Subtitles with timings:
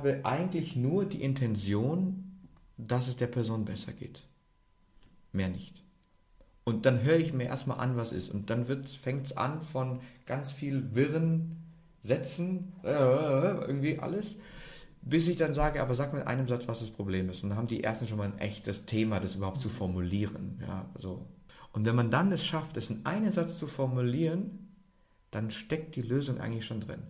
[0.00, 2.24] habe eigentlich nur die Intention,
[2.78, 4.22] dass es der Person besser geht.
[5.32, 5.82] Mehr nicht.
[6.64, 8.30] Und dann höre ich mir erstmal an, was ist.
[8.30, 11.56] Und dann fängt es an von ganz viel Wirren,
[12.02, 14.36] Sätzen, äh, irgendwie alles,
[15.02, 17.42] bis ich dann sage, aber sag mir in einem Satz, was das Problem ist.
[17.42, 20.62] Und dann haben die ersten schon mal ein echtes Thema, das überhaupt zu formulieren.
[20.66, 21.26] Ja, so.
[21.72, 24.69] Und wenn man dann es schafft, es in einen Satz zu formulieren,
[25.30, 27.02] dann steckt die Lösung eigentlich schon drin.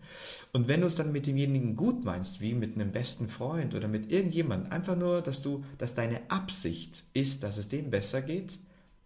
[0.53, 3.89] Und wenn du es dann mit demjenigen gut meinst, wie mit einem besten Freund oder
[3.89, 8.59] mit irgendjemandem, einfach nur, dass du, dass deine Absicht ist, dass es dem besser geht,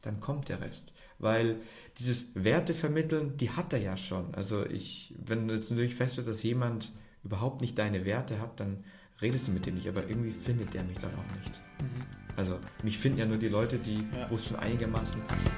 [0.02, 0.92] dann kommt der Rest.
[1.18, 1.60] Weil
[1.98, 4.34] dieses Werte vermitteln, die hat er ja schon.
[4.34, 6.92] Also ich, wenn du jetzt natürlich feststellst, dass jemand
[7.22, 8.84] überhaupt nicht deine Werte hat, dann
[9.22, 11.60] redest du mit dem nicht, aber irgendwie findet der mich dann auch nicht.
[11.80, 12.02] Mhm.
[12.36, 14.28] Also mich finden ja nur die Leute, die, ja.
[14.28, 15.50] wo es schon einigermaßen passt.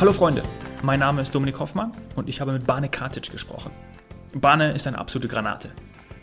[0.00, 0.42] Hallo Freunde,
[0.82, 3.70] mein Name ist Dominik Hoffmann und ich habe mit Bane Kartic gesprochen.
[4.34, 5.70] Bane ist eine absolute Granate.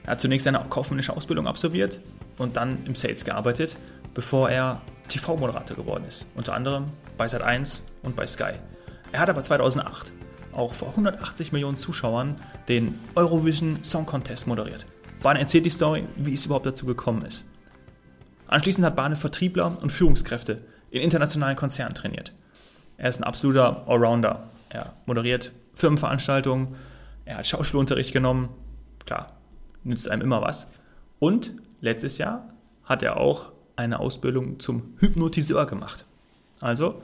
[0.04, 2.00] Er hat zunächst eine kaufmännische Ausbildung absolviert
[2.40, 3.78] und dann im Sales gearbeitet,
[4.16, 6.26] bevor er TV-Moderator geworden ist.
[6.36, 6.86] Unter anderem
[7.18, 8.54] bei Sat1 und bei Sky.
[9.12, 10.12] Er hat aber 2008
[10.54, 12.36] auch vor 180 Millionen Zuschauern
[12.68, 14.86] den Eurovision Song Contest moderiert.
[15.22, 17.46] Bane erzählt die Story, wie es überhaupt dazu gekommen ist.
[18.48, 22.32] Anschließend hat Bane Vertriebler und Führungskräfte in internationalen Konzernen trainiert.
[22.98, 24.50] Er ist ein absoluter Allrounder.
[24.70, 26.76] Er moderiert Firmenveranstaltungen,
[27.26, 28.50] er hat Schauspielunterricht genommen.
[29.06, 29.38] Klar,
[29.84, 30.68] nützt einem immer was.
[31.20, 32.50] Und letztes Jahr
[32.84, 36.06] hat er auch eine Ausbildung zum Hypnotiseur gemacht.
[36.60, 37.02] Also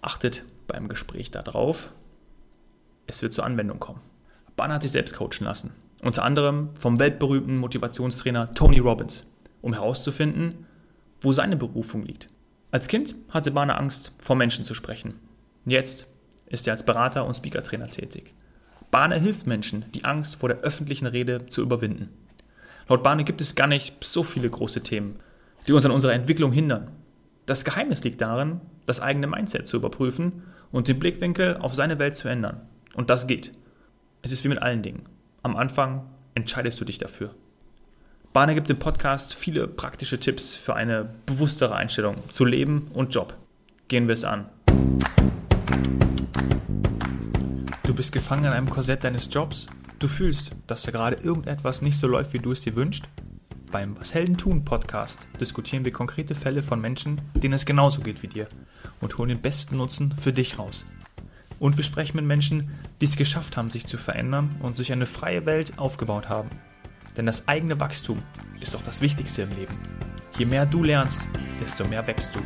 [0.00, 1.90] achtet beim Gespräch darauf,
[3.06, 4.00] es wird zur Anwendung kommen.
[4.56, 5.72] Ban hat sich selbst coachen lassen.
[6.02, 9.26] Unter anderem vom weltberühmten Motivationstrainer Tony Robbins,
[9.62, 10.66] um herauszufinden,
[11.20, 12.28] wo seine Berufung liegt.
[12.70, 15.14] Als Kind hatte Bane Angst, vor Menschen zu sprechen.
[15.64, 16.06] Jetzt
[16.46, 18.34] ist er als Berater und Speaker-Trainer tätig.
[18.90, 22.10] Bane hilft Menschen, die Angst vor der öffentlichen Rede zu überwinden.
[22.88, 25.18] Laut Bane gibt es gar nicht so viele große Themen,
[25.66, 26.90] die uns an unserer Entwicklung hindern.
[27.46, 32.16] Das Geheimnis liegt darin, das eigene Mindset zu überprüfen und den Blickwinkel auf seine Welt
[32.16, 32.60] zu ändern.
[32.94, 33.52] Und das geht.
[34.22, 35.04] Es ist wie mit allen Dingen.
[35.42, 37.34] Am Anfang entscheidest du dich dafür.
[38.32, 43.34] Bane gibt im Podcast viele praktische Tipps für eine bewusstere Einstellung zu Leben und Job.
[43.88, 44.46] Gehen wir es an.
[47.84, 49.66] Du bist gefangen in einem Korsett deines Jobs.
[49.98, 53.04] Du fühlst, dass da gerade irgendetwas nicht so läuft, wie du es dir wünschst.
[53.72, 58.22] Beim Was Helden tun Podcast diskutieren wir konkrete Fälle von Menschen, denen es genauso geht
[58.22, 58.48] wie dir
[59.00, 60.84] und holen den besten Nutzen für dich raus.
[61.58, 65.06] Und wir sprechen mit Menschen, die es geschafft haben, sich zu verändern und sich eine
[65.06, 66.48] freie Welt aufgebaut haben.
[67.16, 68.22] Denn das eigene Wachstum
[68.60, 69.74] ist doch das Wichtigste im Leben.
[70.38, 71.26] Je mehr du lernst,
[71.60, 72.40] desto mehr wächst du.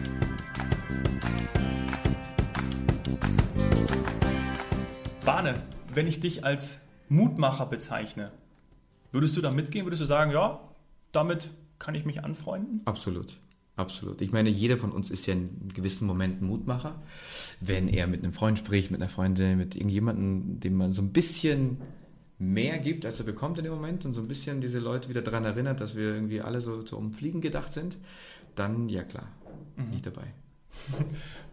[5.27, 5.55] Bahne,
[5.93, 8.33] wenn ich dich als Mutmacher bezeichne,
[9.13, 9.85] würdest du da mitgehen?
[9.85, 10.61] Würdest du sagen, ja,
[11.13, 12.83] damit kann ich mich anfreunden?
[12.85, 13.39] Absolut.
[13.77, 14.21] Absolut.
[14.21, 17.01] Ich meine, jeder von uns ist ja in gewissen Momenten Mutmacher.
[17.61, 21.13] Wenn er mit einem Freund spricht, mit einer Freundin, mit irgendjemandem, dem man so ein
[21.13, 21.79] bisschen
[22.39, 25.23] mehr gibt, als er bekommt in dem Moment und so ein bisschen diese Leute wieder
[25.23, 27.97] daran erinnert, dass wir irgendwie alle so, so um Fliegen gedacht sind,
[28.55, 29.29] dann ja klar,
[29.77, 29.91] mhm.
[29.91, 30.25] nicht dabei.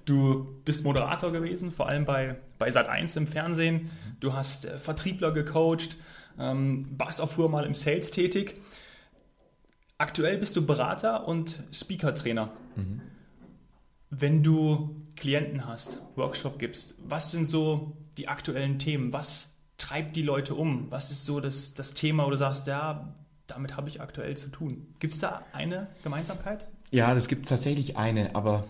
[0.05, 3.89] Du bist Moderator gewesen, vor allem bei, bei Sat1 im Fernsehen.
[4.21, 5.97] Du hast äh, Vertriebler gecoacht,
[6.39, 8.61] ähm, warst auch früher mal im Sales tätig.
[9.97, 12.51] Aktuell bist du Berater und Speaker-Trainer.
[12.75, 13.01] Mhm.
[14.09, 19.11] Wenn du Klienten hast, Workshop gibst, was sind so die aktuellen Themen?
[19.11, 20.89] Was treibt die Leute um?
[20.91, 23.15] Was ist so das, das Thema, wo du sagst, ja,
[23.47, 24.87] damit habe ich aktuell zu tun?
[24.99, 26.67] Gibt es da eine Gemeinsamkeit?
[26.91, 28.65] Ja, das gibt tatsächlich eine, aber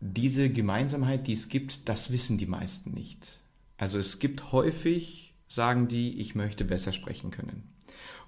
[0.00, 3.40] diese Gemeinsamkeit, die es gibt, das wissen die meisten nicht.
[3.78, 7.75] Also es gibt häufig, sagen die, ich möchte besser sprechen können.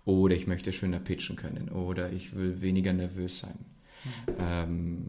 [0.08, 1.68] Oder ich möchte schöner pitchen können.
[1.68, 3.58] Oder ich will weniger nervös sein.
[4.40, 5.08] Ähm,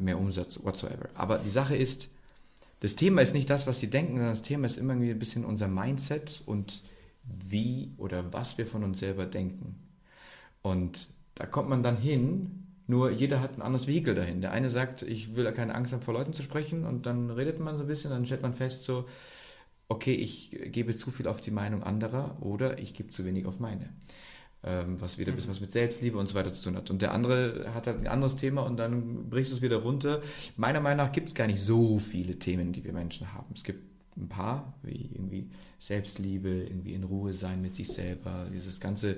[0.00, 1.08] mehr Umsatz, whatsoever.
[1.14, 2.08] Aber die Sache ist,
[2.80, 5.44] das Thema ist nicht das, was die denken, sondern das Thema ist immer ein bisschen
[5.44, 6.82] unser Mindset und
[7.22, 9.76] wie oder was wir von uns selber denken.
[10.62, 14.40] Und da kommt man dann hin, nur jeder hat ein anderes Vehikel dahin.
[14.40, 17.60] Der eine sagt, ich will keine Angst haben, vor Leuten zu sprechen und dann redet
[17.60, 19.06] man so ein bisschen, dann stellt man fest so,
[19.86, 23.60] okay, ich gebe zu viel auf die Meinung anderer oder ich gebe zu wenig auf
[23.60, 23.90] meine.
[24.62, 26.90] Ähm, was wieder ein bisschen was mit Selbstliebe und so weiter zu tun hat.
[26.90, 30.20] Und der andere hat halt ein anderes Thema und dann bricht es wieder runter.
[30.58, 33.46] Meiner Meinung nach gibt es gar nicht so viele Themen, die wir Menschen haben.
[33.54, 33.82] Es gibt
[34.18, 35.48] ein paar, wie irgendwie
[35.78, 39.16] Selbstliebe, irgendwie in Ruhe sein mit sich selber, dieses ganze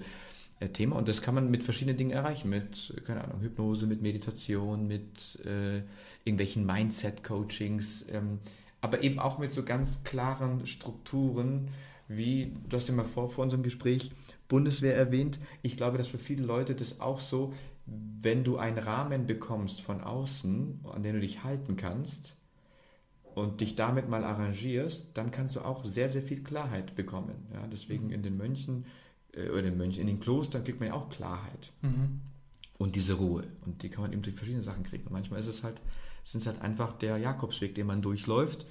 [0.60, 4.00] äh, Thema und das kann man mit verschiedenen Dingen erreichen, mit, keine Ahnung, Hypnose, mit
[4.00, 5.82] Meditation, mit äh,
[6.24, 8.38] irgendwelchen Mindset-Coachings, ähm,
[8.80, 11.68] aber eben auch mit so ganz klaren Strukturen,
[12.06, 14.12] wie, du hast ja mal vor, vor unserem Gespräch
[14.52, 15.38] Bundeswehr erwähnt.
[15.62, 17.54] Ich glaube, dass für viele Leute das auch so,
[17.86, 22.36] wenn du einen Rahmen bekommst von außen, an den du dich halten kannst
[23.34, 27.46] und dich damit mal arrangierst, dann kannst du auch sehr, sehr viel Klarheit bekommen.
[27.54, 28.84] Ja, deswegen in den Mönchen
[29.34, 31.72] äh, oder den Mönchen, in den Klostern kriegt man ja auch Klarheit.
[31.80, 32.20] Mhm.
[32.76, 33.46] Und diese Ruhe.
[33.64, 35.06] Und die kann man eben durch verschiedene Sachen kriegen.
[35.06, 35.80] Und manchmal ist es halt,
[36.24, 38.66] sind es halt einfach der Jakobsweg, den man durchläuft,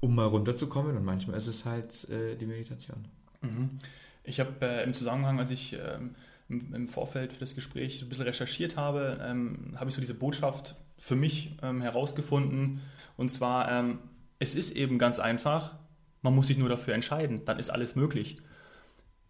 [0.00, 0.94] um mal runterzukommen.
[0.94, 3.06] Und manchmal ist es halt äh, die Meditation.
[3.40, 3.78] Mhm.
[4.24, 6.14] Ich habe äh, im Zusammenhang, als ich ähm,
[6.48, 10.14] im, im, Vorfeld für das Gespräch ein bisschen recherchiert habe, ähm, habe ich so diese
[10.14, 12.80] Botschaft für mich ähm, herausgefunden.
[13.16, 13.98] Und zwar, ähm,
[14.38, 15.76] es ist eben ganz einfach,
[16.20, 18.36] man muss sich nur dafür entscheiden, dann ist alles möglich.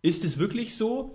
[0.03, 1.15] Ist es wirklich so?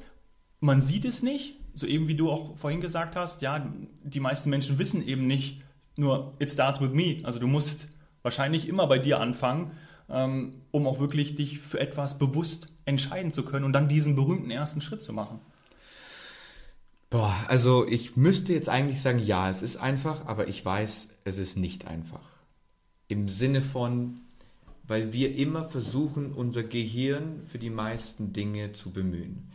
[0.60, 3.72] Man sieht es nicht, so eben wie du auch vorhin gesagt hast, ja,
[4.04, 5.62] die meisten Menschen wissen eben nicht
[5.96, 7.20] nur, it starts with me.
[7.24, 7.90] Also du musst
[8.24, 9.72] wahrscheinlich immer bei dir anfangen,
[10.10, 14.52] ähm, um auch wirklich dich für etwas bewusst entscheiden zu können und dann diesen berühmten
[14.52, 15.40] ersten Schritt zu machen.
[17.10, 21.38] Boah, also ich müsste jetzt eigentlich sagen, ja, es ist einfach, aber ich weiß, es
[21.38, 22.36] ist nicht einfach.
[23.08, 24.20] Im Sinne von,
[24.84, 29.52] weil wir immer versuchen, unser Gehirn für die meisten Dinge zu bemühen.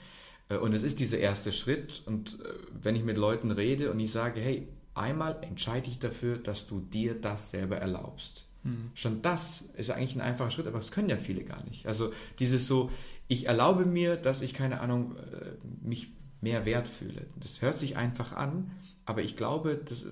[0.48, 2.02] Äh, und es ist dieser erste Schritt.
[2.06, 6.38] Und äh, wenn ich mit Leuten rede und ich sage, hey, einmal entscheide ich dafür,
[6.38, 8.46] dass du dir das selber erlaubst.
[8.64, 8.90] Mhm.
[8.94, 11.86] Schon das ist eigentlich ein einfacher Schritt, aber das können ja viele gar nicht.
[11.86, 12.90] Also dieses so,
[13.28, 17.26] ich erlaube mir, dass ich keine Ahnung, äh, mich mehr wert fühle.
[17.36, 18.72] Das hört sich einfach an,
[19.04, 20.06] aber ich glaube, das,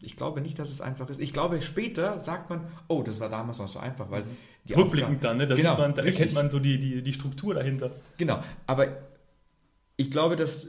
[0.00, 1.20] ich glaube nicht, dass es einfach ist.
[1.20, 4.24] Ich glaube, später sagt man, oh, das war damals noch so einfach, weil
[4.68, 5.46] die Rückblickend dann, ne?
[5.46, 7.92] genau, man, da erkennt man so die, die, die Struktur dahinter.
[8.16, 8.88] Genau, aber
[9.96, 10.66] ich glaube, dass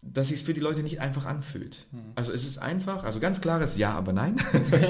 [0.00, 1.86] dass sich es für die Leute nicht einfach anfühlt.
[1.90, 2.12] Mhm.
[2.14, 4.36] Also es ist einfach, also ganz klares Ja, aber nein.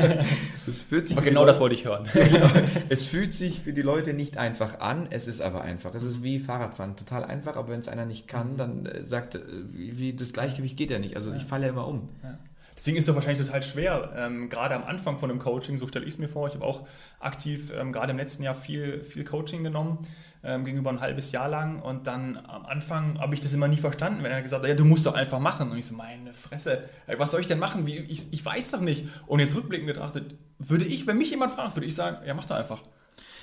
[0.67, 2.07] es fühlt sich aber genau Leute, das wollte ich hören.
[2.13, 2.51] genau,
[2.91, 5.95] es fühlt sich für die Leute nicht einfach an, es ist aber einfach.
[5.95, 9.37] Es ist wie Fahrradfahren, total einfach, aber wenn es einer nicht kann, dann äh, sagt,
[9.37, 9.41] äh,
[9.73, 11.17] wie, das Gleichgewicht geht ja nicht.
[11.17, 11.37] Also ja.
[11.37, 12.11] ich falle ja immer um.
[12.23, 12.39] Ja.
[12.77, 16.05] Deswegen ist es wahrscheinlich total schwer, ähm, gerade am Anfang von einem Coaching, so stelle
[16.05, 16.47] ich es mir vor.
[16.47, 16.87] Ich habe auch
[17.19, 19.99] aktiv ähm, gerade im letzten Jahr viel, viel Coaching genommen,
[20.43, 21.81] ähm, gegenüber ein halbes Jahr lang.
[21.81, 24.75] Und dann am Anfang habe ich das immer nie verstanden, wenn er gesagt hat, ja,
[24.75, 25.71] du musst doch einfach machen.
[25.71, 27.87] Und ich so, meine Fresse, was soll ich denn machen?
[27.87, 29.07] Wie, ich, ich weiß doch nicht.
[29.27, 32.45] Und jetzt rückblickend betrachtet, würde ich, wenn mich jemand fragt, würde ich sagen, ja, mach
[32.45, 32.81] doch einfach.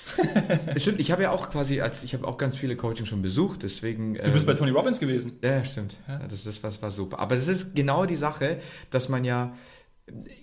[0.78, 3.64] stimmt, ich habe ja auch quasi, als ich habe auch ganz viele Coaching schon besucht,
[3.64, 4.16] deswegen.
[4.16, 5.34] Du bist ähm, bei Tony Robbins gewesen.
[5.42, 5.98] Ja, stimmt.
[6.08, 6.20] Ja.
[6.28, 7.20] das, das was war super.
[7.20, 8.60] Aber das ist genau die Sache,
[8.92, 9.54] dass man ja.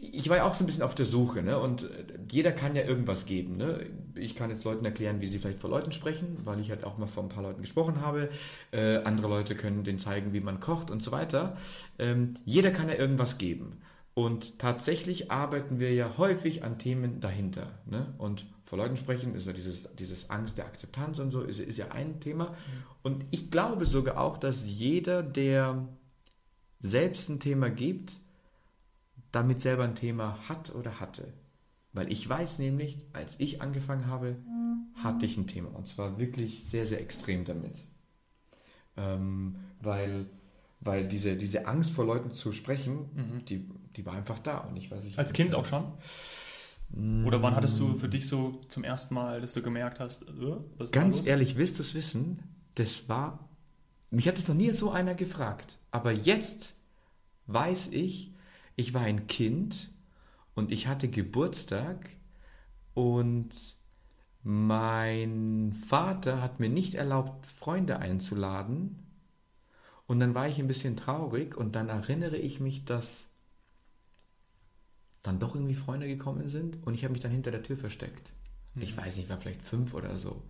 [0.00, 1.58] Ich war ja auch so ein bisschen auf der Suche, ne?
[1.58, 1.88] Und
[2.30, 3.86] jeder kann ja irgendwas geben, ne?
[4.16, 6.98] Ich kann jetzt Leuten erklären, wie sie vielleicht vor Leuten sprechen, weil ich halt auch
[6.98, 8.28] mal vor ein paar Leuten gesprochen habe.
[8.72, 11.56] Äh, andere Leute können denen zeigen, wie man kocht und so weiter.
[11.98, 13.78] Ähm, jeder kann ja irgendwas geben.
[14.14, 17.78] Und tatsächlich arbeiten wir ja häufig an Themen dahinter.
[17.86, 18.12] Ne?
[18.18, 21.78] Und vor Leuten sprechen, ist ja dieses, dieses Angst der Akzeptanz und so, ist, ist
[21.78, 22.50] ja ein Thema.
[22.50, 22.54] Mhm.
[23.02, 25.88] Und ich glaube sogar auch, dass jeder, der
[26.80, 28.20] selbst ein Thema gibt,
[29.32, 31.32] damit selber ein Thema hat oder hatte.
[31.92, 34.36] Weil ich weiß nämlich, als ich angefangen habe,
[34.94, 35.70] hatte ich ein Thema.
[35.70, 37.78] Und zwar wirklich sehr, sehr extrem damit.
[38.96, 40.26] Ähm, weil,
[40.80, 43.44] weil diese, diese Angst vor Leuten zu sprechen, mhm.
[43.46, 44.58] die, die war einfach da.
[44.58, 45.92] Und ich weiß nicht, Als Kind auch schon?
[47.24, 50.86] Oder wann hattest du für dich so zum ersten Mal, dass du gemerkt hast, äh,
[50.90, 52.42] Ganz ehrlich, willst du es wissen?
[52.74, 53.48] Das war,
[54.10, 55.78] mich hat es noch nie so einer gefragt.
[55.90, 56.74] Aber jetzt
[57.46, 58.31] weiß ich,
[58.76, 59.90] ich war ein Kind
[60.54, 62.10] und ich hatte Geburtstag
[62.94, 63.50] und
[64.42, 68.98] mein Vater hat mir nicht erlaubt, Freunde einzuladen.
[70.06, 73.28] Und dann war ich ein bisschen traurig und dann erinnere ich mich, dass
[75.22, 78.32] dann doch irgendwie Freunde gekommen sind und ich habe mich dann hinter der Tür versteckt.
[78.74, 78.82] Mhm.
[78.82, 80.42] Ich weiß nicht, war vielleicht fünf oder so.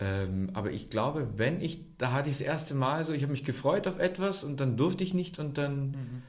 [0.00, 3.30] Ähm, aber ich glaube, wenn ich, da hatte ich das erste Mal so, ich habe
[3.30, 5.90] mich gefreut auf etwas und dann durfte ich nicht und dann.
[5.90, 6.22] Mhm.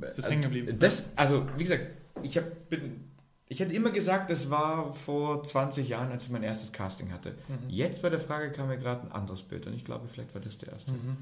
[0.00, 0.78] Ist das hängen geblieben?
[0.78, 1.86] Das, also, wie gesagt,
[2.22, 2.52] ich habe
[3.48, 7.34] ich hätte immer gesagt, das war vor 20 Jahren, als ich mein erstes Casting hatte.
[7.48, 7.68] Mhm.
[7.68, 10.40] Jetzt bei der Frage kam mir gerade ein anderes Bild und ich glaube, vielleicht war
[10.40, 10.92] das der erste.
[10.92, 11.18] Mhm.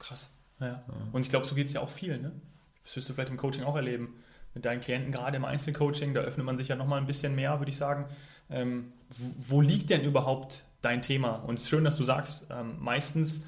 [0.00, 0.30] Krass.
[0.58, 0.66] Ja.
[0.66, 0.82] ja.
[1.12, 2.22] Und ich glaube, so geht es ja auch vielen.
[2.22, 2.32] Ne?
[2.82, 4.14] Das wirst du vielleicht im Coaching auch erleben
[4.54, 7.60] mit deinen Klienten, gerade im Einzelcoaching, da öffnet man sich ja nochmal ein bisschen mehr,
[7.60, 8.06] würde ich sagen.
[8.50, 8.92] Ähm,
[9.38, 11.36] wo liegt denn überhaupt dein Thema?
[11.36, 13.44] Und es ist schön, dass du sagst, ähm, meistens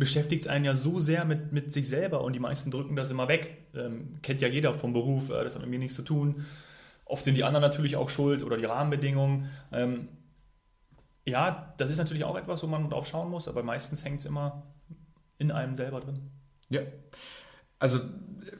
[0.00, 3.10] beschäftigt es einen ja so sehr mit, mit sich selber und die meisten drücken das
[3.10, 3.68] immer weg.
[3.74, 6.44] Ähm, kennt ja jeder vom Beruf, äh, das hat mit mir nichts zu tun.
[7.04, 9.48] Oft sind die anderen natürlich auch schuld oder die Rahmenbedingungen.
[9.72, 10.08] Ähm,
[11.24, 14.26] ja, das ist natürlich auch etwas, wo man drauf schauen muss, aber meistens hängt es
[14.26, 14.66] immer
[15.38, 16.18] in einem selber drin.
[16.68, 16.80] Ja.
[17.78, 18.00] Also,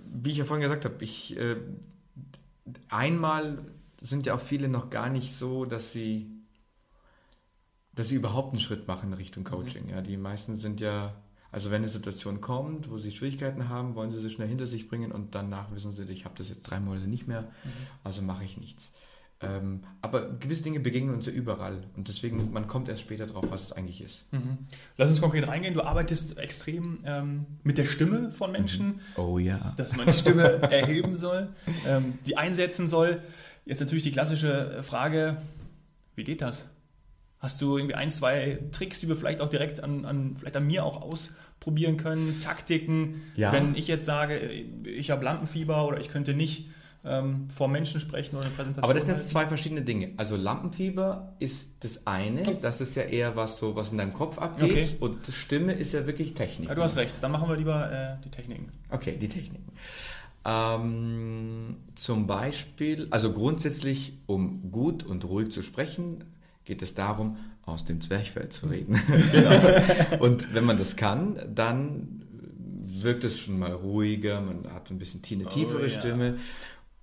[0.05, 1.57] wie ich ja vorhin gesagt habe, ich äh,
[2.89, 3.59] einmal
[4.01, 6.41] sind ja auch viele noch gar nicht so, dass sie
[8.01, 9.85] dass sie überhaupt einen Schritt machen in Richtung Coaching.
[9.85, 9.91] Mhm.
[9.91, 11.15] Ja, die meisten sind ja,
[11.53, 14.89] also wenn eine Situation kommt, wo sie Schwierigkeiten haben, wollen sie sie schnell hinter sich
[14.89, 17.71] bringen und danach wissen sie, ich habe das jetzt drei Monate nicht mehr, mhm.
[18.05, 18.93] also mache ich nichts.
[19.43, 23.47] Ähm, aber gewisse Dinge begegnen uns ja überall und deswegen, man kommt erst später drauf,
[23.49, 24.27] was es eigentlich ist.
[24.33, 24.59] Mhm.
[24.99, 25.73] Lass uns konkret reingehen.
[25.73, 28.87] Du arbeitest extrem ähm, mit der Stimme von Menschen.
[28.87, 29.01] Mhm.
[29.17, 29.73] Oh ja.
[29.79, 31.49] Dass man die Stimme erheben soll,
[31.87, 33.23] ähm, die einsetzen soll.
[33.65, 35.39] Jetzt natürlich die klassische Frage,
[36.17, 36.69] wie geht das?
[37.41, 40.67] Hast du irgendwie ein, zwei Tricks, die wir vielleicht auch direkt an, an, vielleicht an
[40.67, 42.39] mir auch ausprobieren können?
[42.41, 43.53] Taktiken, ja.
[43.53, 46.69] wenn ich jetzt sage, ich habe Lampenfieber oder ich könnte nicht
[47.03, 48.85] ähm, vor Menschen sprechen oder eine Präsentation.
[48.85, 50.11] Aber das sind jetzt zwei verschiedene Dinge.
[50.19, 54.39] Also Lampenfieber ist das eine, das ist ja eher was so, was in deinem Kopf
[54.39, 54.71] abgeht.
[54.71, 54.89] Okay.
[55.01, 56.69] Und Stimme ist ja wirklich Technik.
[56.69, 57.15] Ja, du hast recht.
[57.23, 58.71] Dann machen wir lieber äh, die Techniken.
[58.91, 59.73] Okay, die Techniken.
[60.45, 66.25] Ähm, zum Beispiel, also grundsätzlich, um gut und ruhig zu sprechen,
[66.65, 69.01] geht es darum, aus dem Zwerchfell zu reden.
[69.33, 70.23] genau.
[70.25, 72.23] Und wenn man das kann, dann
[73.03, 75.89] wirkt es schon mal ruhiger, man hat ein bisschen eine tiefere oh, ja.
[75.89, 76.39] Stimme.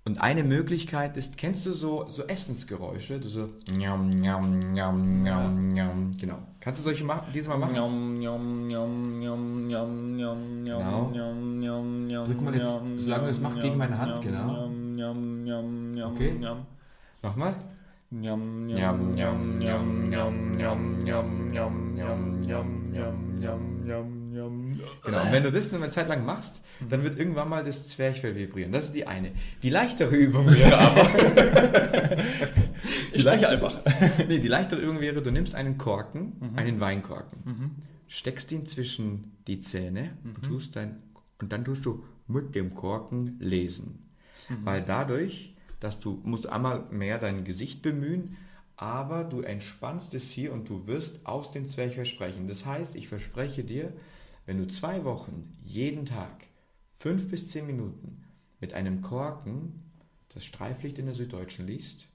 [0.05, 3.19] Und eine Möglichkeit ist, kennst du so, so Essensgeräusche?
[3.19, 6.17] Du so njam, njam, njam, njam, njam.
[6.17, 6.37] Genau.
[6.61, 7.73] Kannst du solche machen, diese mal machen?
[7.73, 11.11] Njam, njam, njam, njam, njam, njam, genau.
[11.11, 14.69] njam, njam, njam, Drück mal jetzt, solange du das machst, gegen meine Hand, genau.
[16.13, 16.39] Okay.
[17.21, 17.55] Nochmal.
[18.11, 24.79] Njam, njam, njam, njam, njam, njam, njam, njam, njam, njam, njam, njam, njam, njam.
[25.03, 28.35] Genau, und wenn du das eine Zeit lang machst, dann wird irgendwann mal das Zwerchfell
[28.35, 28.71] vibrieren.
[28.71, 29.31] Das ist die eine.
[29.61, 31.09] Die leichtere Übung wäre aber...
[33.11, 33.81] ich spreche einfach.
[34.29, 36.57] nee, die leichtere Übung wäre, du nimmst einen Korken, mhm.
[36.57, 37.71] einen Weinkorken, mhm.
[38.07, 40.35] steckst ihn zwischen die Zähne mhm.
[40.35, 41.01] und, tust dein,
[41.39, 44.07] und dann tust du mit dem Korken lesen.
[44.47, 44.65] Mhm.
[44.65, 48.37] Weil dadurch dass du musst einmal mehr dein Gesicht bemühen,
[48.75, 52.47] aber du entspannst es hier und du wirst aus dem Zwerchfell sprechen.
[52.47, 53.93] Das heißt, ich verspreche dir,
[54.45, 56.47] wenn du zwei Wochen jeden Tag
[56.99, 58.23] fünf bis zehn Minuten
[58.59, 59.83] mit einem Korken
[60.29, 62.07] das Streiflicht in der Süddeutschen liest,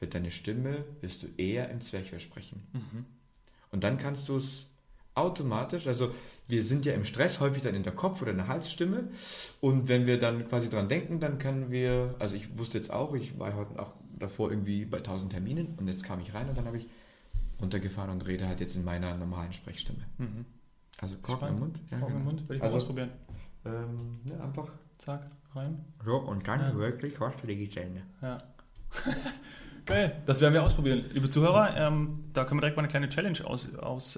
[0.00, 2.66] wird deine Stimme, wirst du eher im Zwerchfell sprechen.
[2.72, 3.04] Mhm.
[3.70, 4.66] Und dann kannst du es
[5.14, 6.12] automatisch, also
[6.48, 9.08] wir sind ja im Stress häufig dann in der Kopf- oder in der Halsstimme
[9.60, 13.14] und wenn wir dann quasi dran denken, dann können wir, also ich wusste jetzt auch,
[13.14, 16.58] ich war heute auch davor irgendwie bei 1000 Terminen und jetzt kam ich rein und
[16.58, 16.88] dann habe ich
[17.60, 20.04] runtergefahren und rede halt jetzt in meiner normalen Sprechstimme.
[20.18, 20.44] Mhm.
[21.00, 21.80] Also Korken im Mund.
[21.90, 22.30] Ja, Korken genau.
[22.30, 23.10] im Mund, will ich also, ausprobieren.
[23.64, 24.70] Ähm, ja, einfach.
[24.98, 25.84] Zack, rein.
[26.04, 26.74] So, und dann ja.
[26.76, 28.02] wirklich was für die Zähne.
[28.22, 28.38] Ja.
[29.86, 31.04] Geil, das werden wir ausprobieren.
[31.12, 34.16] Liebe Zuhörer, ähm, da können wir direkt mal eine kleine Challenge ausloben, aus,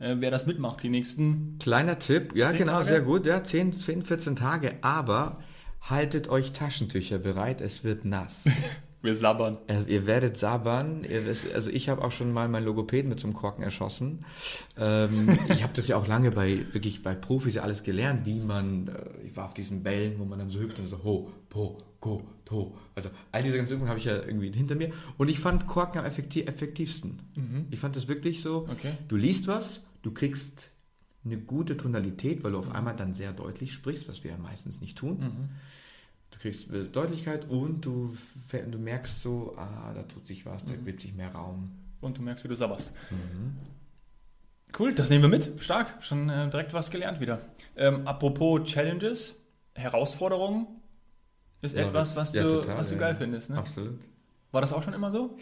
[0.00, 1.58] äh, wer das mitmacht, die nächsten.
[1.58, 2.86] Kleiner Tipp, ja, genau, Tage.
[2.86, 5.38] sehr gut, ja, 10, 10, 14 Tage, aber
[5.82, 8.44] haltet euch Taschentücher bereit, es wird nass.
[9.02, 9.56] Wir sabbern.
[9.66, 11.06] Also ihr werdet sabbern.
[11.54, 14.24] also ich habe auch schon mal meinen Logopäden mit so einem Korken erschossen.
[14.78, 18.40] Ähm, ich habe das ja auch lange bei wirklich bei Profis ja alles gelernt, wie
[18.40, 18.88] man.
[18.88, 21.78] Äh, ich war auf diesen Bällen, wo man dann so hüpft und so ho, po,
[22.00, 22.76] go, to.
[22.94, 24.92] Also all diese ganzen Übungen habe ich ja irgendwie hinter mir.
[25.16, 27.22] Und ich fand Korken am effektiv, effektivsten.
[27.36, 27.66] Mhm.
[27.70, 28.68] Ich fand das wirklich so.
[28.70, 28.92] Okay.
[29.08, 30.72] Du liest was, du kriegst
[31.24, 32.76] eine gute Tonalität, weil du auf mhm.
[32.76, 35.20] einmal dann sehr deutlich sprichst, was wir ja meistens nicht tun.
[35.20, 35.48] Mhm
[36.30, 38.16] du kriegst Deutlichkeit und du,
[38.52, 40.86] du merkst so, ah, da tut sich was, da mhm.
[40.86, 41.72] wird sich mehr Raum.
[42.00, 42.92] Und du merkst, wie du sabberst.
[43.10, 43.56] Mhm.
[44.78, 45.50] Cool, das nehmen wir mit.
[45.60, 47.40] Stark, schon äh, direkt was gelernt wieder.
[47.76, 49.44] Ähm, apropos Challenges,
[49.74, 50.66] Herausforderungen,
[51.60, 53.18] ist ja, etwas, was, ja, du, total, was du geil ja.
[53.18, 53.50] findest.
[53.50, 53.58] Ne?
[53.58, 54.00] Absolut.
[54.52, 55.36] War das auch schon immer so?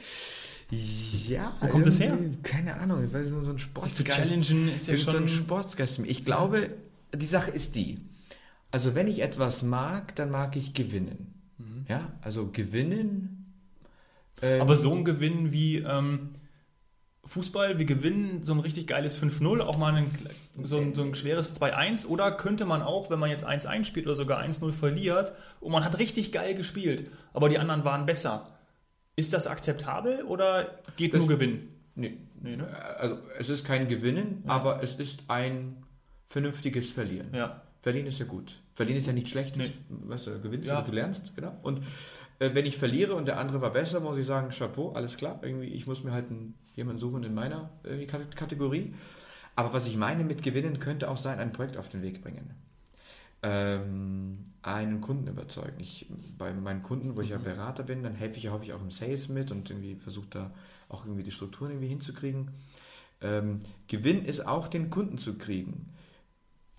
[0.71, 1.57] Ja.
[1.61, 2.19] Wo kommt das her?
[2.43, 3.97] Keine Ahnung, weil so ein Sportgeist.
[3.97, 5.13] Sich zu challengen ist ja schon...
[5.13, 5.99] So ein Sportgeist.
[6.01, 6.71] Ich glaube,
[7.15, 8.01] die Sache ist die.
[8.71, 11.35] Also wenn ich etwas mag, dann mag ich gewinnen.
[11.59, 11.87] Mhm.
[11.89, 13.55] Ja, also gewinnen.
[14.43, 16.31] Ähm, Aber so ein Gewinn wie ähm,
[17.25, 20.11] Fußball, wir gewinnen so ein richtig geiles 5-0, auch mal ein,
[20.63, 22.07] so, ein, so ein schweres 2-1.
[22.07, 25.85] Oder könnte man auch, wenn man jetzt 1-1 spielt oder sogar 1-0 verliert und man
[25.85, 28.49] hat richtig geil gespielt, aber die anderen waren besser.
[29.17, 31.75] Ist das akzeptabel oder geht nur Gewinnen?
[31.97, 32.69] Nee, nee ne?
[32.99, 34.53] Also es ist kein Gewinnen, ja.
[34.53, 35.83] aber es ist ein
[36.29, 37.35] vernünftiges Verlieren.
[37.35, 37.63] Ja.
[37.89, 38.61] Verlieren ist ja gut.
[38.75, 39.57] Verlieren ist ja nicht schlecht.
[39.57, 39.73] Nee.
[39.89, 40.83] Weißt du, gewinnst ja.
[40.83, 41.57] du lernst, genau.
[41.63, 41.79] Und
[42.39, 45.41] äh, wenn ich verliere und der andere war besser, muss ich sagen, Chapeau, alles klar.
[45.43, 48.95] Irgendwie, ich muss mir halt einen, jemanden suchen in meiner äh, Kategorie.
[49.57, 52.51] Aber was ich meine mit gewinnen, könnte auch sein, ein Projekt auf den Weg bringen.
[53.43, 55.81] Ähm, einen Kunden überzeugen.
[55.81, 57.45] Ich, bei meinen Kunden, wo ich ja mhm.
[57.45, 60.51] Berater bin, dann helfe ich ja häufig auch im Sales mit und irgendwie versuche da
[60.91, 62.51] auch irgendwie die Strukturen irgendwie hinzukriegen.
[63.23, 65.87] Ähm, Gewinn ist auch den Kunden zu kriegen.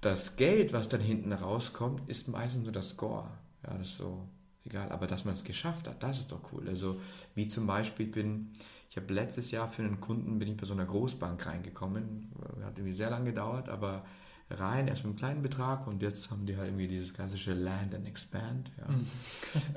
[0.02, 3.30] Das Geld, was dann hinten rauskommt, ist meistens nur das Score.
[3.64, 4.28] Ja, das ist so
[4.66, 4.92] egal.
[4.92, 6.70] Aber dass man es geschafft hat, das ist doch cool.
[6.70, 7.00] Also
[7.36, 8.54] wie zum Beispiel bin
[8.90, 12.32] ich habe letztes Jahr für einen Kunden bin ich bei so einer Großbank reingekommen.
[12.64, 14.04] Hat irgendwie sehr lange gedauert, aber
[14.50, 17.94] rein, erst mit einem kleinen Betrag und jetzt haben die halt irgendwie dieses klassische Land
[17.94, 18.72] and Expand.
[18.80, 18.88] Ja.
[18.92, 19.08] Mhm.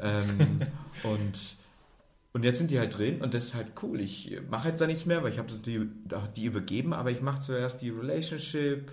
[0.02, 0.60] ähm,
[1.02, 1.56] und,
[2.32, 4.00] und jetzt sind die halt drin und das ist halt cool.
[4.00, 5.86] Ich mache jetzt da nichts mehr, weil ich habe die,
[6.34, 8.92] die übergeben, aber ich mache zuerst die Relationship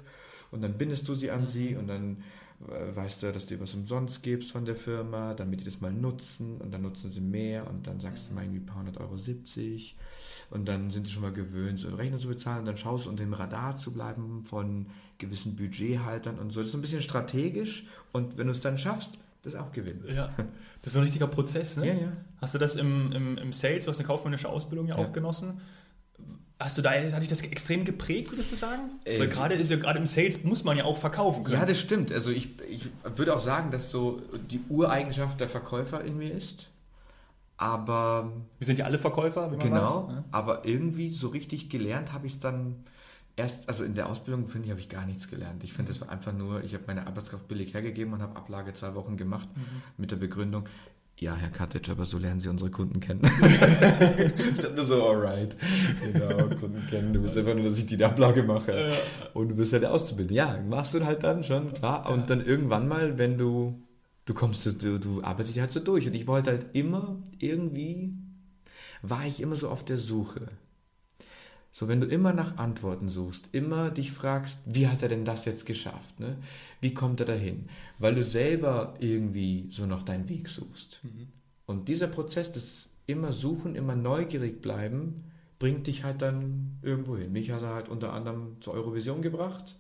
[0.51, 2.24] und dann bindest du sie an sie und dann
[2.68, 5.94] äh, weißt du, dass du was umsonst gibst von der Firma, damit die das mal
[5.94, 8.98] nutzen und dann nutzen sie mehr und dann sagst du mal irgendwie ein paar hundert
[8.98, 9.96] Euro 70
[10.50, 13.06] und dann sind sie schon mal gewöhnt, so eine Rechnung zu bezahlen und dann schaust
[13.06, 14.88] du unter dem Radar zu bleiben von
[15.20, 16.60] gewissen Budgethaltern und so.
[16.60, 20.03] Das ist ein bisschen strategisch und wenn du es dann schaffst, das ist auch gewinnen.
[20.13, 20.36] Ja,
[20.82, 21.88] das ist ein richtiger Prozess, ne?
[21.88, 22.12] Ja, ja.
[22.41, 25.06] Hast du das im, im, im Sales, du hast eine kaufmännische Ausbildung ja, ja.
[25.06, 25.62] auch genossen?
[26.62, 29.00] Hast du da, hat dich das extrem geprägt, würdest du sagen?
[29.06, 31.58] Äh, Weil gerade ist ja gerade im Sales muss man ja auch verkaufen können.
[31.58, 32.12] Ja, das stimmt.
[32.12, 36.68] Also ich, ich würde auch sagen, dass so die Ureigenschaft der Verkäufer in mir ist.
[37.56, 38.32] Aber.
[38.58, 40.08] Wir sind ja alle Verkäufer, wie man Genau.
[40.08, 40.24] Weiß, ne?
[40.32, 42.84] Aber irgendwie so richtig gelernt habe ich es dann
[43.38, 45.63] erst, also in der Ausbildung, finde ich, habe ich gar nichts gelernt.
[45.63, 48.74] Ich finde, es war einfach nur, ich habe meine Arbeitskraft billig hergegeben und habe Ablage
[48.74, 49.63] zwei Wochen gemacht mhm.
[49.96, 50.66] mit der Begründung,
[51.20, 53.22] ja, Herr Katic, aber so lernen Sie unsere Kunden kennen.
[53.46, 55.58] ich dachte nur so, alright.
[56.02, 57.14] Genau, Kunden kennen.
[57.14, 58.72] Du bist einfach nur, dass ich die Ablage mache.
[58.72, 58.98] Ja.
[59.34, 60.36] Und du bist ja der Auszubildende.
[60.36, 62.06] Ja, machst du halt dann schon, klar.
[62.06, 62.14] Ja.
[62.14, 63.82] Und dann irgendwann mal, wenn du,
[64.24, 66.08] du kommst, du, du arbeitest dich halt so durch.
[66.08, 68.14] Und ich wollte halt immer, irgendwie,
[69.02, 70.48] war ich immer so auf der Suche.
[71.72, 75.46] So, wenn du immer nach Antworten suchst, immer dich fragst, wie hat er denn das
[75.46, 76.20] jetzt geschafft?
[76.20, 76.38] Ne?
[76.82, 77.70] Wie kommt er dahin?
[78.00, 81.02] Weil du selber irgendwie so noch deinen Weg suchst.
[81.04, 81.28] Mhm.
[81.66, 85.26] Und dieser Prozess des immer suchen, immer neugierig bleiben,
[85.60, 87.32] bringt dich halt dann irgendwo hin.
[87.32, 89.78] Mich hat er halt unter anderem zur Eurovision gebracht,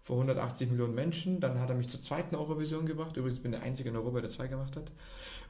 [0.00, 1.40] vor 180 Millionen Menschen.
[1.40, 3.16] Dann hat er mich zur zweiten Eurovision gebracht.
[3.16, 4.92] Übrigens bin ich der Einzige in Europa, der zwei gemacht hat.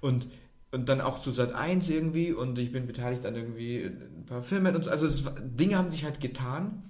[0.00, 0.28] Und
[0.72, 4.42] und dann auch zu Sat 1 irgendwie und ich bin beteiligt an irgendwie ein paar
[4.42, 4.90] Filmen und so.
[4.90, 6.82] Also es, Dinge haben sich halt getan.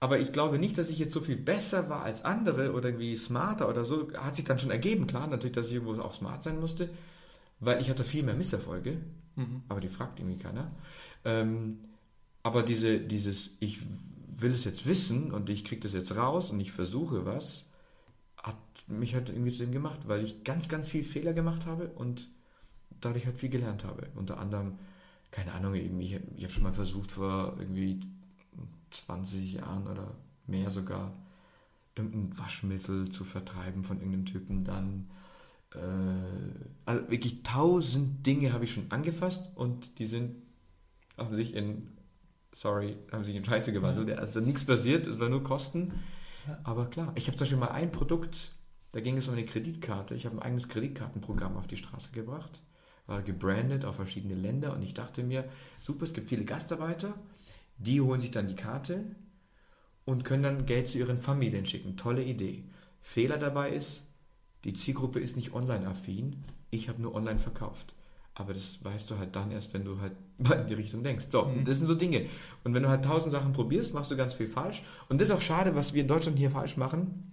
[0.00, 3.16] Aber ich glaube nicht, dass ich jetzt so viel besser war als andere oder irgendwie
[3.16, 4.12] smarter oder so.
[4.14, 6.88] Hat sich dann schon ergeben, klar, natürlich, dass ich irgendwo auch smart sein musste,
[7.58, 8.98] weil ich hatte viel mehr Misserfolge.
[9.36, 9.62] Mhm.
[9.68, 10.70] Aber die fragt irgendwie keiner.
[11.24, 11.80] Ähm,
[12.42, 13.78] aber diese, dieses, ich
[14.36, 17.66] will es jetzt wissen und ich kriege das jetzt raus und ich versuche was,
[18.42, 18.56] hat
[18.88, 22.30] mich halt irgendwie zu dem gemacht, weil ich ganz, ganz viel Fehler gemacht habe und
[23.00, 24.08] dadurch halt viel gelernt habe.
[24.14, 24.78] Unter anderem,
[25.30, 28.00] keine Ahnung, ich, ich habe schon mal versucht vor irgendwie
[28.90, 30.14] 20 Jahren oder
[30.46, 31.12] mehr sogar
[31.94, 35.10] irgendein Waschmittel zu vertreiben von irgendeinem Typen, dann
[35.74, 35.78] äh,
[36.84, 40.36] also wirklich tausend Dinge habe ich schon angefasst und die sind
[41.16, 41.88] haben sich in
[42.52, 44.08] sorry, haben sich in Scheiße gewandelt.
[44.08, 44.16] Ja.
[44.16, 45.92] Also nichts passiert, es war nur Kosten.
[46.46, 46.58] Ja.
[46.64, 48.52] Aber klar, ich habe zum Beispiel mal ein Produkt,
[48.92, 50.14] da ging es um eine Kreditkarte.
[50.14, 52.62] Ich habe ein eigenes Kreditkartenprogramm auf die Straße gebracht
[53.10, 55.44] war gebrandet auf verschiedene Länder und ich dachte mir,
[55.82, 57.14] super, es gibt viele Gastarbeiter,
[57.76, 59.04] die holen sich dann die Karte
[60.04, 61.96] und können dann Geld zu ihren Familien schicken.
[61.96, 62.64] Tolle Idee.
[63.02, 64.02] Fehler dabei ist,
[64.64, 67.94] die Zielgruppe ist nicht online-affin, ich habe nur online verkauft.
[68.34, 71.26] Aber das weißt du halt dann erst, wenn du halt in die Richtung denkst.
[71.30, 71.64] So, mhm.
[71.64, 72.26] das sind so Dinge.
[72.64, 74.82] Und wenn du halt tausend Sachen probierst, machst du ganz viel falsch.
[75.08, 77.32] Und das ist auch schade, was wir in Deutschland hier falsch machen.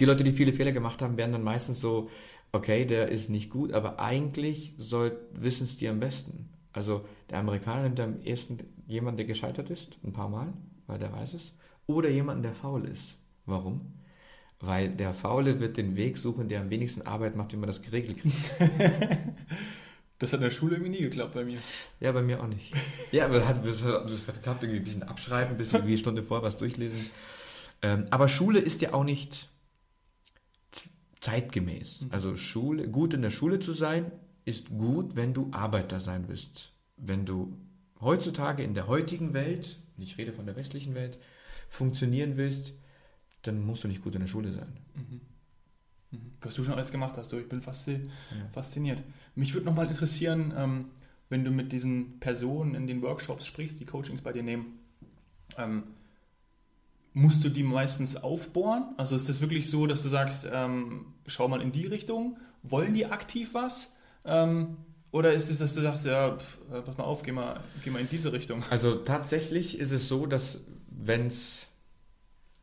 [0.00, 2.10] Die Leute, die viele Fehler gemacht haben, werden dann meistens so
[2.54, 6.48] okay, der ist nicht gut, aber eigentlich wissen es die am besten.
[6.72, 10.52] Also der Amerikaner nimmt am ersten jemanden, der gescheitert ist, ein paar Mal,
[10.86, 11.52] weil der weiß es,
[11.86, 13.16] oder jemanden, der faul ist.
[13.46, 13.92] Warum?
[14.60, 17.82] Weil der Faule wird den Weg suchen, der am wenigsten Arbeit macht, wie man das
[17.82, 18.54] geregelt kriegt.
[20.20, 21.58] Das hat in der Schule irgendwie nie geklappt bei mir.
[21.98, 22.72] Ja, bei mir auch nicht.
[23.10, 26.22] Ja, aber das hat, das hat geklappt, irgendwie ein bisschen abschreiben, ein bisschen eine Stunde
[26.22, 27.10] vor was durchlesen.
[27.82, 29.48] Ähm, aber Schule ist ja auch nicht
[31.24, 32.02] zeitgemäß.
[32.02, 32.08] Mhm.
[32.10, 34.12] Also Schule, gut in der Schule zu sein,
[34.44, 36.72] ist gut, wenn du Arbeiter sein willst.
[36.96, 37.56] Wenn du
[38.00, 41.18] heutzutage in der heutigen Welt, ich rede von der westlichen Welt,
[41.70, 42.74] funktionieren willst,
[43.42, 44.76] dann musst du nicht gut in der Schule sein.
[44.94, 45.20] Mhm.
[46.10, 46.32] Mhm.
[46.42, 48.98] Was du schon alles gemacht hast, du, ich bin fasziniert.
[48.98, 49.04] Ja.
[49.34, 50.90] Mich würde nochmal interessieren, ähm,
[51.30, 54.78] wenn du mit diesen Personen in den Workshops sprichst, die Coachings bei dir nehmen,
[55.56, 55.84] ähm,
[57.14, 58.92] musst du die meistens aufbohren?
[58.96, 62.38] Also ist das wirklich so, dass du sagst, ähm, schau mal in die Richtung?
[62.62, 63.94] Wollen die aktiv was?
[64.24, 64.76] Ähm,
[65.12, 67.90] oder ist es, dass du sagst, ja, pff, äh, pass mal auf, geh mal, geh
[67.90, 68.64] mal in diese Richtung?
[68.68, 71.68] Also tatsächlich ist es so, dass wenn es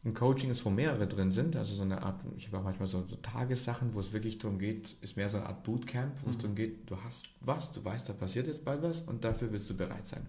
[0.04, 2.88] ein Coaching ist, wo mehrere drin sind, also so eine Art, ich habe auch manchmal
[2.88, 6.32] so, so Tagessachen, wo es wirklich darum geht, ist mehr so eine Art Bootcamp, wo
[6.32, 9.52] es darum geht, du hast was, du weißt, da passiert jetzt bald was und dafür
[9.52, 10.26] willst du bereit sein.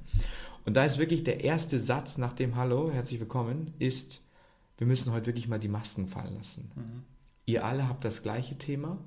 [0.67, 4.21] Und da ist wirklich der erste Satz nach dem Hallo, herzlich willkommen, ist,
[4.77, 6.71] wir müssen heute wirklich mal die Masken fallen lassen.
[7.47, 8.99] Ihr alle habt das gleiche Thema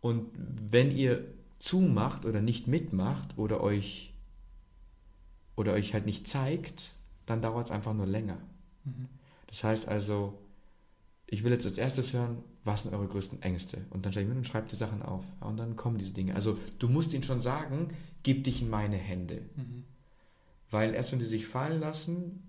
[0.00, 0.28] und
[0.70, 1.24] wenn ihr
[1.58, 4.14] zumacht oder nicht mitmacht oder euch
[5.56, 6.92] oder euch halt nicht zeigt,
[7.26, 8.38] dann dauert es einfach nur länger.
[9.50, 10.38] Das heißt also,
[11.26, 13.84] ich will jetzt als erstes hören, was sind eure größten Ängste?
[13.90, 15.24] Und dann stelle ich mir und schreibe die Sachen auf.
[15.40, 16.34] Und dann kommen diese Dinge.
[16.34, 17.88] Also du musst ihnen schon sagen,
[18.22, 19.42] gib dich in meine Hände.
[20.70, 22.42] Weil erst wenn die sich fallen lassen,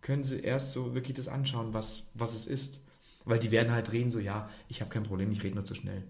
[0.00, 2.78] können sie erst so wirklich das anschauen, was, was es ist.
[3.24, 5.74] Weil die werden halt reden so, ja, ich habe kein Problem, ich rede nur zu
[5.74, 6.04] schnell.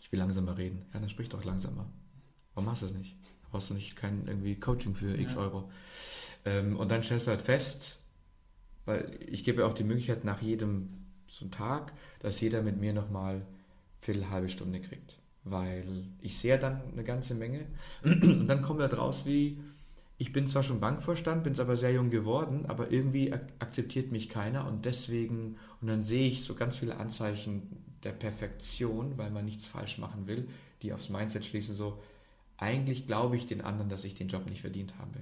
[0.00, 0.84] Ich will langsamer reden.
[0.92, 1.86] Ja, dann sprich doch langsamer.
[2.54, 3.16] Warum machst du es nicht?
[3.50, 5.40] Brauchst du nicht kein irgendwie Coaching für x Ja.
[5.40, 5.70] Euro.
[6.44, 7.98] Ähm, und dann stellst du halt fest,
[8.84, 10.88] weil ich gebe auch die Möglichkeit nach jedem
[11.28, 13.42] so Tag, dass jeder mit mir nochmal
[14.00, 15.18] viertel halbe Stunde kriegt.
[15.44, 17.66] Weil ich sehe dann eine ganze Menge
[18.04, 19.58] und dann kommt da draus wie,
[20.18, 24.28] ich bin zwar schon Bankvorstand, bin aber sehr jung geworden, aber irgendwie ak akzeptiert mich
[24.28, 27.62] keiner und deswegen, und dann sehe ich so ganz viele Anzeichen
[28.04, 30.48] der Perfektion, weil man nichts falsch machen will,
[30.82, 32.00] die aufs Mindset schließen, so,
[32.56, 35.18] eigentlich glaube ich den anderen, dass ich den Job nicht verdient habe.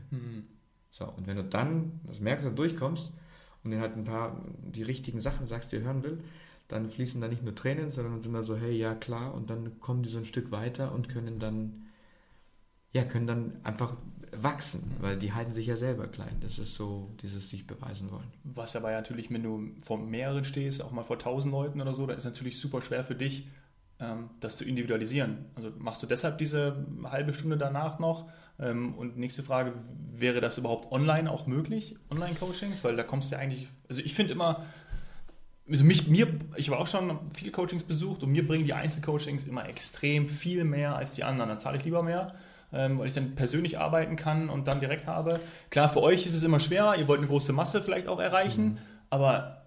[0.91, 3.13] So, und wenn du dann das merkst und durchkommst
[3.65, 6.19] und dir halt ein paar die richtigen Sachen sagst, die er hören will,
[6.69, 9.81] dann fließen da nicht nur Tränen, sondern sind da so, hey, ja klar, und dann
[9.81, 11.87] kommen die so ein Stück weiter und können dann,
[12.93, 13.97] ja, können dann einfach
[14.33, 16.37] wachsen, weil die halten sich ja selber klein.
[16.41, 18.31] Das ist so dieses sich beweisen wollen.
[18.45, 22.07] Was aber natürlich, wenn du vor mehreren stehst, auch mal vor tausend Leuten oder so,
[22.07, 23.49] da ist natürlich super schwer für dich,
[23.99, 25.47] ähm, das zu individualisieren.
[25.55, 28.31] Also machst du deshalb diese halbe Stunde danach noch?
[28.61, 29.73] Ähm, und nächste Frage,
[30.15, 32.85] wäre das überhaupt online auch möglich, Online-Coachings?
[32.85, 34.65] Weil da kommst du ja eigentlich, also ich finde immer,
[35.69, 39.45] also mich, mir, ich habe auch schon viele Coachings besucht und mir bringen die Einzelcoachings
[39.45, 41.49] immer extrem viel mehr als die anderen.
[41.49, 42.35] Dann zahle ich lieber mehr,
[42.73, 45.41] ähm, weil ich dann persönlich arbeiten kann und dann direkt habe.
[45.71, 48.79] Klar, für euch ist es immer schwerer, ihr wollt eine große Masse vielleicht auch erreichen,
[49.11, 49.60] aber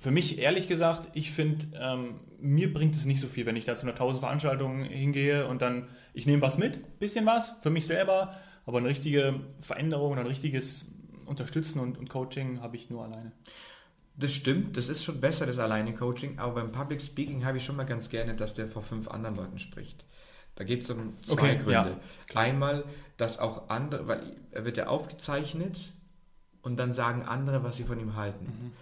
[0.00, 3.66] für mich ehrlich gesagt, ich finde, ähm, mir bringt es nicht so viel, wenn ich
[3.66, 7.70] da zu einer 1000 Veranstaltung hingehe und dann, ich nehme was mit, bisschen was für
[7.70, 8.34] mich selber,
[8.64, 10.92] aber eine richtige Veränderung und ein richtiges
[11.26, 13.32] Unterstützen und, und Coaching habe ich nur alleine.
[14.16, 17.64] Das stimmt, das ist schon besser, das alleine Coaching, aber beim Public Speaking habe ich
[17.64, 20.06] schon mal ganz gerne, dass der vor fünf anderen Leuten spricht.
[20.56, 21.72] Da geht es um zwei Okay, Gründe.
[21.72, 21.96] ja,
[22.34, 22.84] Einmal,
[23.16, 25.92] dass auch andere, weil er wird ja aufgezeichnet
[26.62, 28.44] und dann sagen andere, was sie von ihm halten.
[28.46, 28.72] Mhm.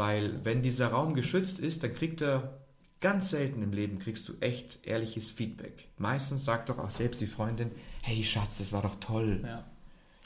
[0.00, 2.54] Weil wenn dieser Raum geschützt ist, dann kriegt er
[3.02, 5.88] ganz selten im Leben kriegst du echt ehrliches Feedback.
[5.98, 9.42] Meistens sagt doch auch selbst die Freundin, hey Schatz, das war doch toll.
[9.44, 9.62] Ja,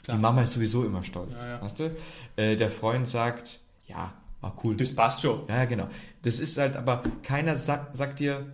[0.07, 1.33] Die Mama ist sowieso immer stolz.
[1.33, 1.61] Ja, ja.
[1.61, 1.91] Weißt du?
[2.37, 4.77] Äh, der Freund sagt, ja, war cool.
[4.77, 5.45] das passt schon.
[5.49, 5.89] Ja, genau.
[6.21, 8.53] Das ist halt, aber keiner sagt, sagt dir,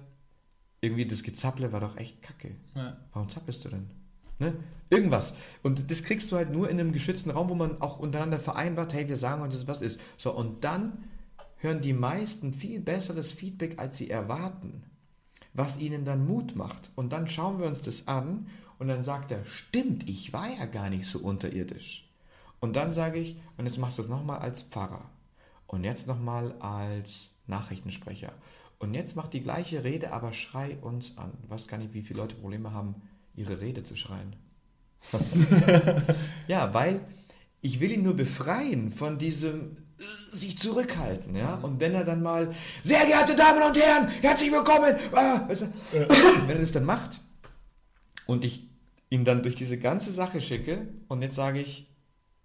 [0.82, 2.56] irgendwie das Gezapple war doch echt kacke.
[3.14, 3.92] Warum zappelst du denn?
[4.40, 4.56] Ne?
[4.90, 5.36] Irgendwas.
[5.62, 8.92] Und das kriegst du halt nur in einem geschützten Raum, wo man auch untereinander vereinbart,
[8.92, 10.00] hey, wir sagen uns, was ist.
[10.18, 11.04] So, und dann
[11.62, 14.84] hören die meisten viel besseres Feedback, als sie erwarten,
[15.54, 16.90] was ihnen dann Mut macht.
[16.96, 18.48] Und dann schauen wir uns das an
[18.80, 22.10] und dann sagt er, stimmt, ich war ja gar nicht so unterirdisch.
[22.60, 25.10] Und dann sage ich, und jetzt machst du das nochmal als Pfarrer.
[25.68, 28.34] Und jetzt nochmal als Nachrichtensprecher.
[28.80, 31.32] Und jetzt mach die gleiche Rede, aber schrei uns an.
[31.44, 32.96] Ich weiß gar nicht, wie viele Leute Probleme haben,
[33.36, 34.36] ihre Rede zu schreien.
[36.48, 37.02] ja, weil
[37.62, 41.56] ich will ihn nur befreien von diesem sich zurückhalten, ja.
[41.62, 45.68] Und wenn er dann mal, sehr geehrte Damen und Herren, herzlich willkommen, ah, weißt du,
[45.92, 47.22] wenn er das dann macht
[48.26, 48.68] und ich
[49.10, 51.88] ihn dann durch diese ganze Sache schicke und jetzt sage ich,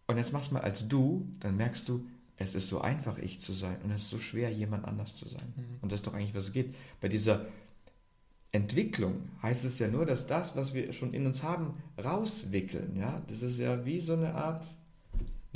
[0.06, 3.52] und jetzt mach's mal als du, dann merkst du, es ist so einfach, ich zu
[3.52, 5.54] sein und es ist so schwer, jemand anders zu sein.
[5.80, 6.74] Und das ist doch eigentlich, was es geht.
[7.00, 7.46] Bei dieser
[8.52, 12.96] Entwicklung heißt es ja nur, dass das, was wir schon in uns haben, rauswickeln.
[12.96, 14.66] Ja, das ist ja wie so eine Art,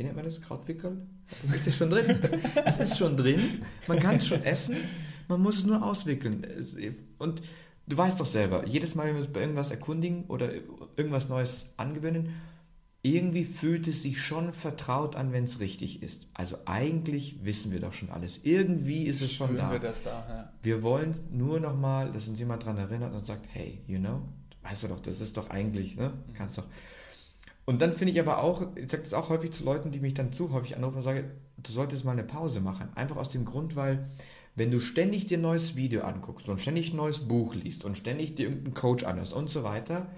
[0.01, 0.41] wie nennt man das?
[0.41, 1.11] Krautwickeln?
[1.43, 2.19] Das ist ja schon drin.
[2.65, 3.61] Es ist schon drin.
[3.87, 4.77] Man kann es schon essen.
[5.29, 6.47] Man muss es nur auswickeln.
[7.19, 7.43] Und
[7.87, 10.55] du weißt doch selber, jedes Mal, wenn wir uns bei irgendwas erkundigen oder
[10.97, 12.33] irgendwas Neues angewöhnen,
[13.03, 16.29] irgendwie fühlt es sich schon vertraut an, wenn es richtig ist.
[16.33, 18.41] Also eigentlich wissen wir doch schon alles.
[18.43, 19.73] Irgendwie ist es schon Spüren da.
[19.73, 20.53] wir das da, ja.
[20.63, 24.23] Wir wollen nur nochmal, dass uns jemand daran erinnert und sagt, hey, you know,
[24.63, 26.15] weißt du doch, das ist doch eigentlich, ne?
[26.33, 26.67] Kannst doch.
[27.71, 30.15] Und dann finde ich aber auch, ich sage das auch häufig zu Leuten, die mich
[30.15, 32.89] dann zu häufig anrufen und sage, du solltest mal eine Pause machen.
[32.97, 34.09] Einfach aus dem Grund, weil
[34.57, 37.97] wenn du ständig dir ein neues Video anguckst und ständig ein neues Buch liest und
[37.97, 40.09] ständig dir irgendeinen Coach anhörst und so weiter,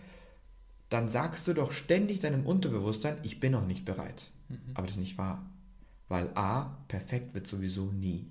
[0.88, 4.30] dann sagst du doch ständig deinem Unterbewusstsein, ich bin noch nicht bereit.
[4.72, 5.44] Aber das ist nicht wahr.
[6.08, 8.30] Weil A, perfekt wird sowieso nie.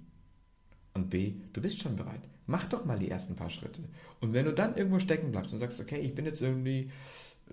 [0.95, 2.21] Und B, du bist schon bereit.
[2.47, 3.84] Mach doch mal die ersten paar Schritte.
[4.19, 6.89] Und wenn du dann irgendwo stecken bleibst und sagst, okay, ich bin jetzt irgendwie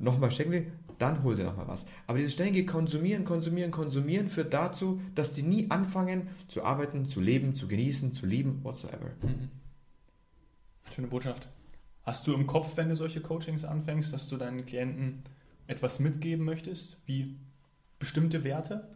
[0.01, 1.87] nochmal stecken, dann hol dir nochmal was.
[2.07, 7.21] Aber dieses ständige Konsumieren, Konsumieren, Konsumieren führt dazu, dass die nie anfangen zu arbeiten, zu
[7.21, 9.11] leben, zu genießen, zu lieben, whatsoever.
[9.23, 9.49] Mhm.
[10.95, 11.49] Schöne Botschaft.
[12.03, 15.23] Hast du im Kopf, wenn du solche Coachings anfängst, dass du deinen Klienten
[15.67, 17.37] etwas mitgeben möchtest, wie
[17.99, 18.89] bestimmte Werte?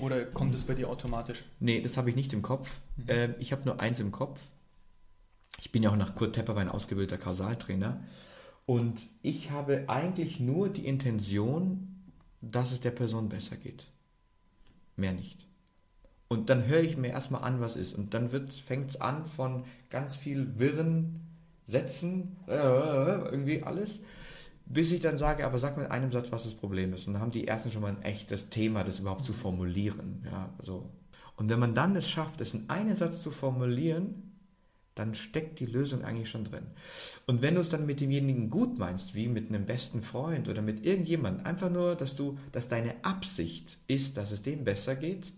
[0.00, 1.44] Oder kommt es bei dir automatisch?
[1.60, 2.70] Nee, das habe ich nicht im Kopf.
[2.96, 3.04] Mhm.
[3.08, 4.40] Ähm, ich habe nur eins im Kopf.
[5.60, 8.00] Ich bin ja auch nach Kurt Tepperwein ausgebildeter Kausaltrainer.
[8.66, 12.02] Und ich habe eigentlich nur die Intention,
[12.40, 13.86] dass es der Person besser geht.
[14.96, 15.46] Mehr nicht.
[16.28, 17.92] Und dann höre ich mir erstmal an, was ist.
[17.94, 21.20] Und dann fängt es an von ganz viel Wirren,
[21.66, 24.00] Sätzen, äh, irgendwie alles,
[24.66, 27.06] bis ich dann sage, aber sag mir in einem Satz, was das Problem ist.
[27.06, 30.26] Und dann haben die ersten schon mal ein echtes Thema, das überhaupt zu formulieren.
[30.30, 30.90] Ja, so.
[31.36, 34.33] Und wenn man dann es schafft, es in einen Satz zu formulieren,
[34.94, 36.66] dann steckt die Lösung eigentlich schon drin.
[37.26, 40.62] Und wenn du es dann mit demjenigen gut meinst, wie mit einem besten Freund oder
[40.62, 45.32] mit irgendjemandem, einfach nur, dass du, dass deine Absicht ist, dass es dem besser geht,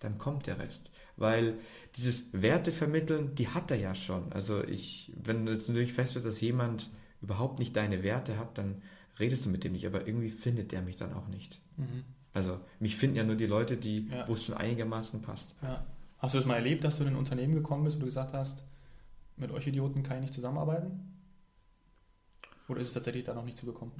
[0.00, 0.90] dann kommt der Rest.
[1.16, 1.58] Weil
[1.96, 4.32] dieses Werte vermitteln, die hat er ja schon.
[4.32, 8.82] Also ich, wenn du jetzt natürlich feststellst, dass jemand überhaupt nicht deine Werte hat, dann
[9.20, 11.60] redest du mit dem nicht, aber irgendwie findet der mich dann auch nicht.
[11.76, 12.04] Mhm.
[12.32, 14.26] Also mich finden ja nur die Leute, die, ja.
[14.26, 15.54] wo es schon einigermaßen passt.
[15.62, 15.84] Ja.
[16.18, 18.32] Hast du das mal erlebt, dass du in ein Unternehmen gekommen bist, wo du gesagt
[18.32, 18.62] hast,
[19.36, 21.12] mit euch Idioten kann ich nicht zusammenarbeiten?
[22.68, 23.92] Oder ist es tatsächlich da noch nicht zugekommen?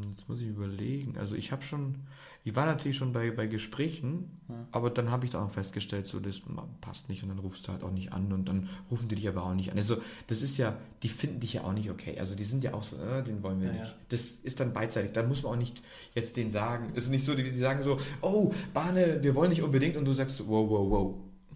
[0.00, 1.18] Mm, jetzt muss ich überlegen.
[1.18, 1.96] Also ich habe schon,
[2.44, 4.54] ich war natürlich schon bei, bei Gesprächen, ja.
[4.70, 6.40] aber dann habe ich auch festgestellt, so das
[6.80, 9.28] passt nicht und dann rufst du halt auch nicht an und dann rufen die dich
[9.28, 9.76] aber auch nicht an.
[9.76, 9.96] Also
[10.28, 12.16] das ist ja, die finden dich ja auch nicht okay.
[12.18, 13.84] Also die sind ja auch so, äh, den wollen wir ja, nicht.
[13.84, 13.98] Ja.
[14.08, 15.12] Das ist dann beidseitig.
[15.12, 15.82] Da muss man auch nicht
[16.14, 16.92] jetzt den sagen.
[16.94, 20.04] Es ist nicht so, die, die sagen so, oh, Bahne, wir wollen nicht unbedingt und
[20.04, 21.14] du sagst wow, wow, wow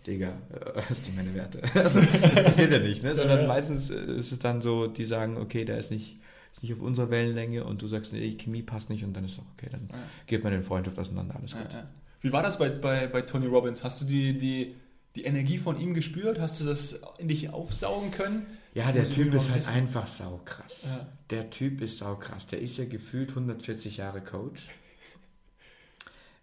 [0.08, 0.32] Digga,
[0.88, 1.62] das sind meine Werte.
[1.74, 3.14] Also, das passiert ja nicht, ne?
[3.14, 3.48] sondern ja, ja.
[3.48, 6.18] meistens äh, ist es dann so, die sagen, okay, der ist nicht,
[6.52, 9.32] ist nicht auf unserer Wellenlänge und du sagst, nee, Chemie passt nicht und dann ist
[9.32, 9.98] es auch okay, dann ja.
[10.26, 11.84] geht man in Freundschaft auseinander, alles gut.
[12.20, 13.84] Wie war das bei, bei, bei Tony Robbins?
[13.84, 14.74] Hast du die, die,
[15.14, 16.40] die Energie von ihm gespürt?
[16.40, 18.46] Hast du das in dich aufsaugen können?
[18.74, 19.72] Ja, der Typ ist halt wissen.
[19.72, 20.86] einfach saukrass.
[20.86, 21.08] Ja.
[21.30, 22.46] Der Typ ist saukrass.
[22.46, 24.68] Der ist ja gefühlt 140 Jahre Coach.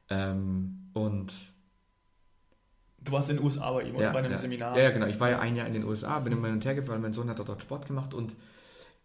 [0.10, 1.34] Ähm, und
[3.06, 4.38] Du warst in den USA bei ihm, oder ja, bei einem ja.
[4.38, 4.78] Seminar?
[4.78, 5.06] Ja, genau.
[5.06, 7.14] Ich war ja ein Jahr in den USA, bin immer hin und her gefahren, mein
[7.14, 8.36] Sohn hat dort Sport gemacht und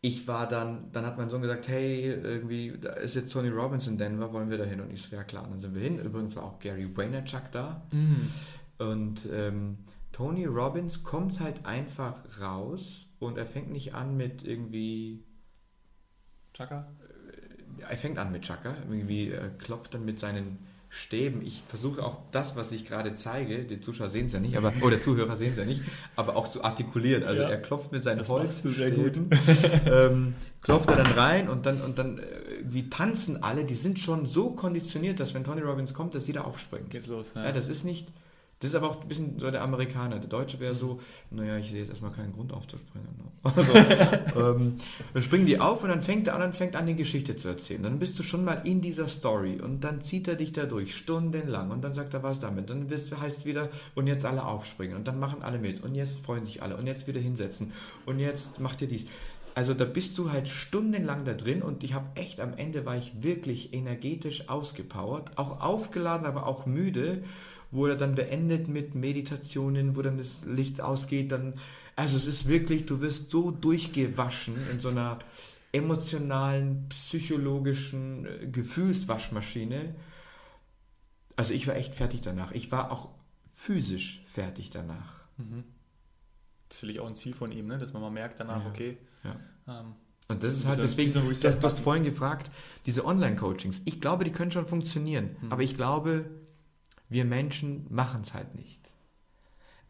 [0.03, 3.87] ich war dann, dann hat mein Sohn gesagt, hey, irgendwie, da ist jetzt Tony Robbins
[3.87, 4.81] in Denver, wollen wir da hin?
[4.81, 5.99] Und ich so, ja klar, dann sind wir hin.
[5.99, 7.83] Übrigens war auch Gary Vaynerchuk da.
[7.93, 8.31] Mhm.
[8.79, 9.79] Und ähm,
[10.13, 15.23] Tony Robbins kommt halt einfach raus und er fängt nicht an mit irgendwie...
[16.55, 16.91] Chaka?
[17.87, 21.41] Er fängt an mit Chaka, irgendwie äh, klopft dann mit seinen Stäben.
[21.43, 24.73] Ich versuche auch das, was ich gerade zeige, die Zuschauer sehen es ja nicht, aber
[24.83, 25.83] oder Zuhörer sehen es ja nicht,
[26.17, 27.23] aber auch zu artikulieren.
[27.23, 29.31] Also ja, er klopft mit seinen Holzstäben,
[29.87, 32.23] ähm, klopft er dann rein und dann und dann äh,
[32.65, 33.65] wie tanzen alle.
[33.65, 36.91] Die sind schon so konditioniert, dass wenn Tony Robbins kommt, dass jeder aufspringt.
[36.91, 37.35] Geht's los.
[37.37, 37.45] Ja.
[37.45, 38.09] ja das ist nicht
[38.61, 40.19] das ist aber auch ein bisschen so der Amerikaner.
[40.19, 43.09] Der Deutsche wäre so, naja, ich sehe jetzt erstmal keinen Grund aufzuspringen.
[43.43, 43.73] Also,
[44.39, 44.77] ähm,
[45.15, 47.49] dann springen die auf und dann fängt er an und fängt an, die Geschichte zu
[47.49, 47.83] erzählen.
[47.83, 50.95] Dann bist du schon mal in dieser Story und dann zieht er dich da durch,
[50.95, 51.71] stundenlang.
[51.71, 52.69] Und dann sagt er, was damit?
[52.69, 54.95] Dann heißt es wieder, und jetzt alle aufspringen.
[54.95, 55.83] Und dann machen alle mit.
[55.83, 56.77] Und jetzt freuen sich alle.
[56.77, 57.73] Und jetzt wieder hinsetzen.
[58.05, 59.07] Und jetzt macht ihr dies.
[59.55, 62.97] Also da bist du halt stundenlang da drin und ich habe echt am Ende war
[62.97, 67.25] ich wirklich energetisch ausgepowert, auch aufgeladen, aber auch müde
[67.71, 71.55] wo er dann beendet mit Meditationen, wo dann das Licht ausgeht, dann,
[71.97, 75.19] also es ist wirklich, du wirst so durchgewaschen in so einer
[75.73, 79.95] emotionalen, psychologischen äh, Gefühlswaschmaschine.
[81.37, 82.53] Also ich war echt fertig danach.
[82.53, 83.11] Ich war auch
[83.53, 85.25] physisch fertig danach.
[85.37, 85.65] Mhm.
[86.69, 87.79] Das ist natürlich auch ein Ziel von ihm, ne?
[87.79, 88.71] dass man mal merkt danach, ja.
[88.71, 88.99] okay.
[89.25, 89.81] Ja.
[89.81, 89.95] Ähm,
[90.29, 92.53] und das ist halt deswegen, so du hast vorhin gefragt,
[92.87, 95.53] diese Online-Coachings, ich glaube, die können schon funktionieren, mhm.
[95.53, 96.25] aber ich glaube,
[97.11, 98.81] wir Menschen machen es halt nicht.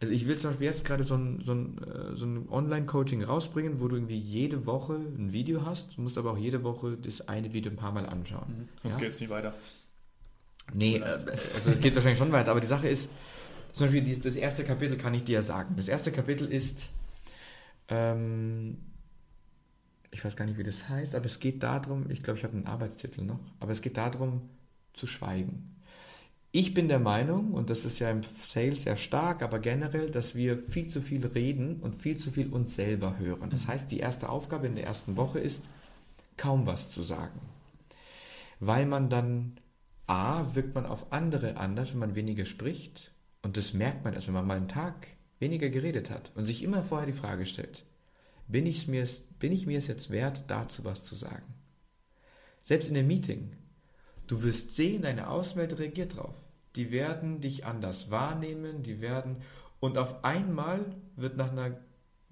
[0.00, 3.22] Also ich will zum Beispiel jetzt gerade so ein, so ein, äh, so ein Online-Coaching
[3.22, 5.96] rausbringen, wo du irgendwie jede Woche ein Video hast.
[5.96, 8.48] Du musst aber auch jede Woche das eine Video ein paar Mal anschauen.
[8.48, 8.68] Mhm.
[8.83, 9.00] Sonst ja?
[9.00, 9.54] geht es nicht weiter.
[10.72, 13.11] Nee, äh, also es geht wahrscheinlich schon weiter, aber die Sache ist,
[13.72, 15.74] zum Beispiel das erste Kapitel kann ich dir ja sagen.
[15.76, 16.88] Das erste Kapitel ist,
[17.88, 18.78] ähm,
[20.11, 22.56] ich weiß gar nicht, wie das heißt, aber es geht darum, ich glaube, ich habe
[22.56, 24.48] einen Arbeitstitel noch, aber es geht darum,
[24.94, 25.76] zu schweigen.
[26.52, 30.34] Ich bin der Meinung, und das ist ja im Sales sehr stark, aber generell, dass
[30.34, 33.50] wir viel zu viel reden und viel zu viel uns selber hören.
[33.50, 33.68] Das mhm.
[33.68, 35.62] heißt, die erste Aufgabe in der ersten Woche ist,
[36.36, 37.40] kaum was zu sagen.
[38.58, 39.58] Weil man dann
[40.08, 43.12] A, wirkt man auf andere anders, wenn man weniger spricht.
[43.42, 45.06] Und das merkt man erst, wenn man mal einen Tag
[45.38, 47.84] weniger geredet hat und sich immer vorher die Frage stellt,
[48.48, 49.06] bin, ich's mir,
[49.38, 51.54] bin ich mir es jetzt wert, dazu was zu sagen?
[52.60, 53.50] Selbst in einem Meeting.
[54.30, 56.36] Du wirst sehen, deine Außenwelt reagiert drauf.
[56.76, 59.38] Die werden dich anders wahrnehmen, die werden,
[59.80, 61.76] und auf einmal wird nach einer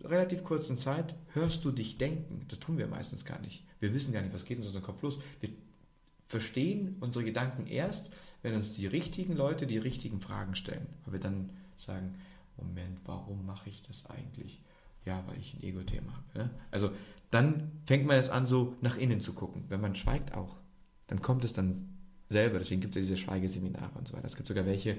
[0.05, 2.47] relativ kurzen Zeit, hörst du dich denken.
[2.47, 3.65] Das tun wir meistens gar nicht.
[3.81, 5.19] Wir wissen gar nicht, was geht in unserem Kopf los.
[5.41, 5.51] Wir
[6.29, 8.11] verstehen unsere Gedanken erst,
[8.43, 10.87] wenn uns die richtigen Leute die richtigen Fragen stellen.
[11.05, 12.15] Weil wir dann sagen,
[12.57, 14.63] Moment, warum mache ich das eigentlich?
[15.05, 16.39] Ja, weil ich ein Ego-Thema habe.
[16.39, 16.51] Ne?
[16.71, 16.93] Also
[17.33, 19.65] dann fängt man jetzt an, so nach innen zu gucken.
[19.67, 20.55] Wenn man schweigt auch,
[21.09, 21.75] dann kommt es dann
[22.29, 22.59] selber.
[22.59, 24.27] Deswegen gibt es ja diese Schweigeseminare und so weiter.
[24.27, 24.97] Es gibt sogar welche,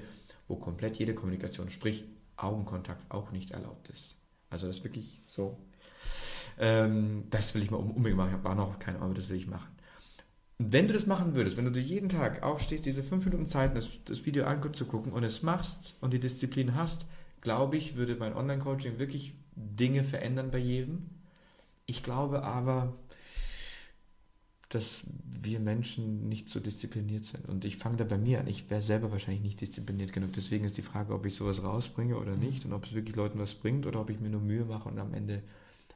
[0.48, 2.04] wo komplett jede Kommunikation, sprich
[2.36, 4.16] Augenkontakt, auch nicht erlaubt ist.
[4.50, 5.58] Also das ist wirklich so.
[6.58, 8.30] Ähm, das will ich mal unbedingt machen.
[8.30, 9.70] Ich habe auch noch keine Ahnung, das will ich machen.
[10.58, 13.74] Und wenn du das machen würdest, wenn du jeden Tag aufstehst, diese fünf Minuten Zeit,
[13.76, 17.06] das, das Video anzugucken und es machst und die Disziplin hast,
[17.40, 21.08] glaube ich, würde mein Online-Coaching wirklich Dinge verändern bei jedem.
[21.86, 22.94] Ich glaube aber,
[24.70, 25.04] dass
[25.42, 27.48] wir Menschen nicht so diszipliniert sind.
[27.48, 28.46] Und ich fange da bei mir an.
[28.46, 30.32] Ich wäre selber wahrscheinlich nicht diszipliniert genug.
[30.32, 32.40] Deswegen ist die Frage, ob ich sowas rausbringe oder mhm.
[32.40, 34.88] nicht und ob es wirklich Leuten was bringt oder ob ich mir nur Mühe mache
[34.88, 35.42] und am Ende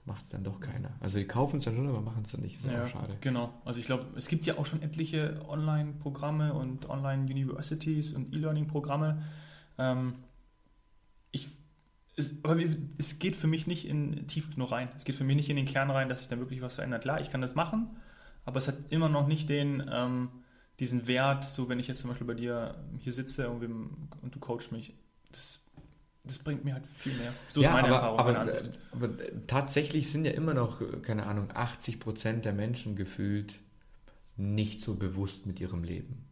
[0.07, 0.91] macht es dann doch keiner.
[0.99, 2.57] Also die kaufen es dann schon, aber machen es dann nicht.
[2.57, 3.17] Ist ja, auch schade.
[3.21, 3.55] Genau.
[3.65, 9.23] Also ich glaube, es gibt ja auch schon etliche Online-Programme und Online-Universities und E-Learning-Programme.
[9.79, 10.15] Ähm,
[11.31, 11.49] ich
[12.17, 12.57] es, aber
[12.99, 14.89] es geht für mich nicht in tief genug rein.
[14.97, 17.03] Es geht für mich nicht in den Kern rein, dass sich dann wirklich was verändert.
[17.03, 17.89] Klar, ich kann das machen,
[18.45, 20.29] aber es hat immer noch nicht den, ähm,
[20.79, 23.63] diesen Wert, so wenn ich jetzt zum Beispiel bei dir hier sitze und,
[24.23, 24.95] du coachst mich.
[25.31, 25.61] Das,
[26.25, 27.33] das bringt mir halt viel mehr.
[27.49, 28.73] So ja, ist meine aber, Erfahrung, aber, meine.
[28.93, 29.09] Aber
[29.47, 33.61] tatsächlich sind ja immer noch, keine Ahnung, 80 Prozent der Menschen gefühlt
[34.37, 36.25] nicht so bewusst mit ihrem Leben.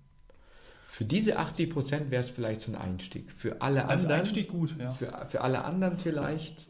[0.86, 3.30] Für diese 80 Prozent wäre es vielleicht so ein Einstieg.
[3.30, 4.20] Für alle Als anderen.
[4.20, 4.90] Einstieg gut, ja.
[4.90, 6.66] Für, für alle anderen vielleicht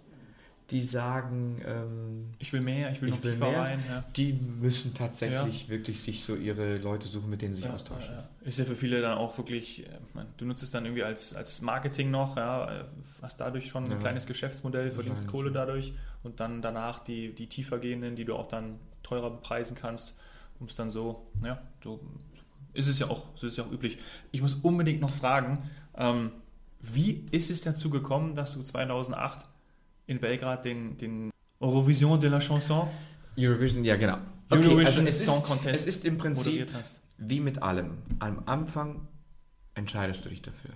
[0.72, 3.84] die sagen, ähm, ich will mehr, ich will ich noch will tiefer mehr, rein.
[3.88, 4.04] Ja.
[4.16, 5.68] Die müssen tatsächlich ja.
[5.68, 8.14] wirklich sich so ihre Leute suchen, mit denen sie sich ja, austauschen.
[8.40, 11.34] Ist ja für viele dann auch wirklich, äh, man, du nutzt es dann irgendwie als,
[11.34, 12.86] als Marketing noch, ja,
[13.20, 17.78] hast dadurch schon ein kleines Geschäftsmodell, verdienst Kohle dadurch und dann danach die, die tiefer
[17.78, 20.18] gehenden, die du auch dann teurer bepreisen kannst,
[20.58, 22.00] um es dann so, ja, so
[22.72, 23.98] ist es ja auch, so ist es ja auch üblich.
[24.30, 26.32] Ich muss unbedingt noch fragen, ähm,
[26.80, 29.46] wie ist es dazu gekommen, dass du 2008
[30.06, 32.88] in Belgrad den, den Eurovision de la Chanson.
[33.38, 34.18] Eurovision, ja genau.
[34.50, 35.74] Okay, Eurovision also Song ist, Contest.
[35.74, 36.70] Es ist im Prinzip
[37.18, 37.98] wie mit allem.
[38.18, 39.06] Am Anfang
[39.74, 40.72] entscheidest du dich dafür.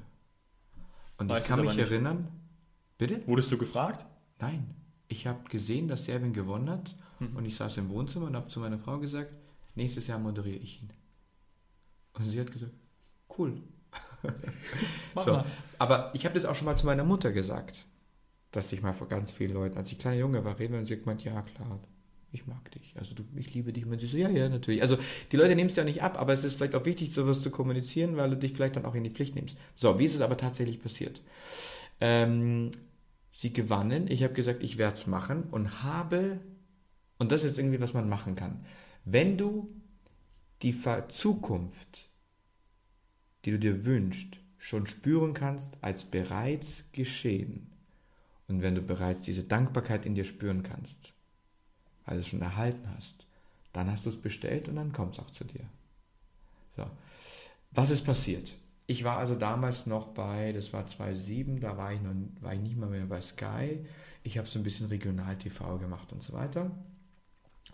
[1.18, 2.28] Und weißt ich kann mich erinnern.
[2.98, 3.26] Bitte?
[3.26, 4.06] Wurdest du gefragt?
[4.38, 4.74] Nein.
[5.08, 7.36] Ich habe gesehen, dass Serbien gewonnen hat mhm.
[7.36, 9.36] und ich saß im Wohnzimmer und habe zu meiner Frau gesagt,
[9.74, 10.90] nächstes Jahr moderiere ich ihn.
[12.14, 12.72] Und sie hat gesagt,
[13.38, 13.60] cool.
[15.14, 15.44] so.
[15.78, 17.86] Aber ich habe das auch schon mal zu meiner Mutter gesagt
[18.56, 20.98] dass ich mal vor ganz vielen Leuten, als ich kleiner Junge war, reden und sie
[20.98, 21.80] gemeint, ja klar,
[22.32, 23.86] ich mag dich, also du, ich liebe dich.
[23.86, 24.82] Und sie so, ja, ja, natürlich.
[24.82, 24.98] Also
[25.32, 27.50] die Leute nehmen es ja nicht ab, aber es ist vielleicht auch wichtig, sowas zu
[27.50, 29.56] kommunizieren, weil du dich vielleicht dann auch in die Pflicht nimmst.
[29.74, 31.22] So, wie ist es aber tatsächlich passiert?
[32.00, 32.72] Ähm,
[33.30, 36.40] sie gewannen, ich habe gesagt, ich werde es machen und habe,
[37.18, 38.64] und das ist jetzt irgendwie, was man machen kann,
[39.04, 39.70] wenn du
[40.62, 40.74] die
[41.08, 42.10] Zukunft,
[43.44, 47.75] die du dir wünschst, schon spüren kannst als bereits geschehen,
[48.48, 51.12] und wenn du bereits diese Dankbarkeit in dir spüren kannst,
[52.04, 53.26] weil du es schon erhalten hast,
[53.72, 55.64] dann hast du es bestellt und dann kommt es auch zu dir.
[56.76, 56.86] So.
[57.72, 58.54] Was ist passiert?
[58.86, 62.60] Ich war also damals noch bei, das war 2007, da war ich, noch, war ich
[62.60, 63.84] nicht mal mehr bei Sky.
[64.22, 66.70] Ich habe so ein bisschen Regional-TV gemacht und so weiter.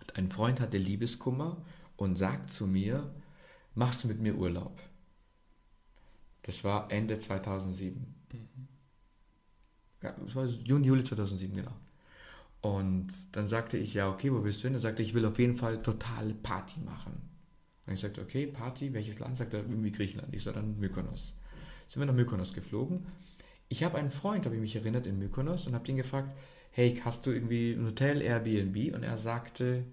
[0.01, 1.63] Und ein Freund hatte Liebeskummer
[1.97, 3.15] und sagt zu mir,
[3.75, 4.81] machst du mit mir Urlaub?
[6.43, 8.15] Das war Ende 2007.
[10.03, 11.73] Ja, das war Juni, Juli 2007, genau.
[12.61, 14.75] Und dann sagte ich, ja, okay, wo bist du hin?
[14.75, 17.13] Er sagte, ich will auf jeden Fall total Party machen.
[17.87, 19.37] Und ich sagte, okay, Party, welches Land?
[19.37, 20.33] Sagt er, irgendwie Griechenland.
[20.33, 21.35] Ich sage dann Mykonos.
[21.89, 23.07] Sind wir nach Mykonos geflogen.
[23.69, 26.39] Ich habe einen Freund, habe ich mich erinnert, in Mykonos und habe ihn gefragt,
[26.71, 28.95] hey, hast du irgendwie ein Hotel, Airbnb?
[28.95, 29.85] Und er sagte,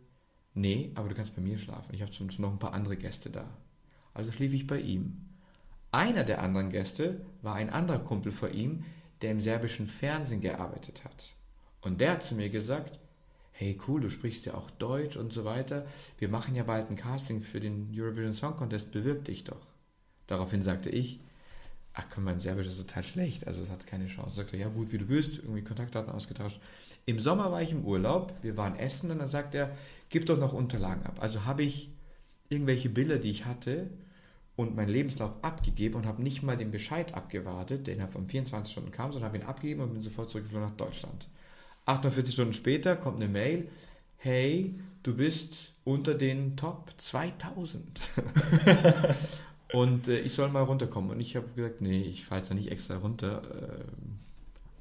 [0.53, 1.93] nee, aber du kannst bei mir schlafen.
[1.93, 3.49] Ich habe sonst noch ein paar andere Gäste da.
[4.13, 5.29] Also schlief ich bei ihm.
[5.91, 8.83] Einer der anderen Gäste war ein anderer Kumpel von ihm,
[9.21, 11.33] der im serbischen Fernsehen gearbeitet hat.
[11.81, 12.99] Und der hat zu mir gesagt,
[13.51, 15.85] hey cool, du sprichst ja auch Deutsch und so weiter.
[16.17, 19.67] Wir machen ja bald ein Casting für den Eurovision Song Contest, bewirb dich doch.
[20.27, 21.19] Daraufhin sagte ich,
[21.93, 24.37] ach komm, mein Serbisch ist total schlecht, also es hat keine Chance.
[24.37, 26.61] Sagte er, ja gut, wie du willst, irgendwie Kontaktdaten ausgetauscht.
[27.05, 29.75] Im Sommer war ich im Urlaub, wir waren essen und dann sagt er,
[30.09, 31.17] gib doch noch Unterlagen ab.
[31.19, 31.89] Also habe ich
[32.49, 33.89] irgendwelche Bilder, die ich hatte
[34.59, 38.69] und meinen Lebenslauf abgegeben und habe nicht mal den Bescheid abgewartet, der innerhalb von 24
[38.69, 41.29] Stunden kam, sondern habe ihn abgegeben und bin sofort zurückgeflogen nach Deutschland.
[41.85, 43.69] 48 Stunden später kommt eine Mail,
[44.17, 48.01] hey, du bist unter den Top 2000.
[49.73, 51.11] und äh, ich soll mal runterkommen.
[51.11, 53.41] Und ich habe gesagt, nee, ich fahre jetzt nicht extra runter.
[53.55, 53.85] Äh,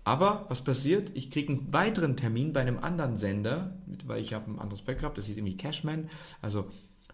[0.03, 1.13] aber was passiert?
[1.15, 3.77] Ich kriege einen weiteren Termin bei einem anderen Sender,
[4.07, 6.11] weil ich habe ein anderes Backup, das hieß irgendwie Cashman.
[6.43, 6.69] Also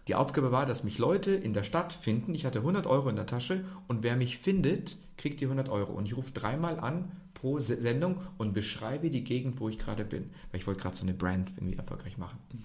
[0.07, 2.35] die Aufgabe war, dass mich Leute in der Stadt finden.
[2.35, 5.93] Ich hatte 100 Euro in der Tasche und wer mich findet, kriegt die 100 Euro.
[5.93, 10.29] Und ich rufe dreimal an pro Sendung und beschreibe die Gegend, wo ich gerade bin.
[10.51, 12.37] Weil ich wollte gerade so eine Brand irgendwie erfolgreich machen.
[12.51, 12.61] Und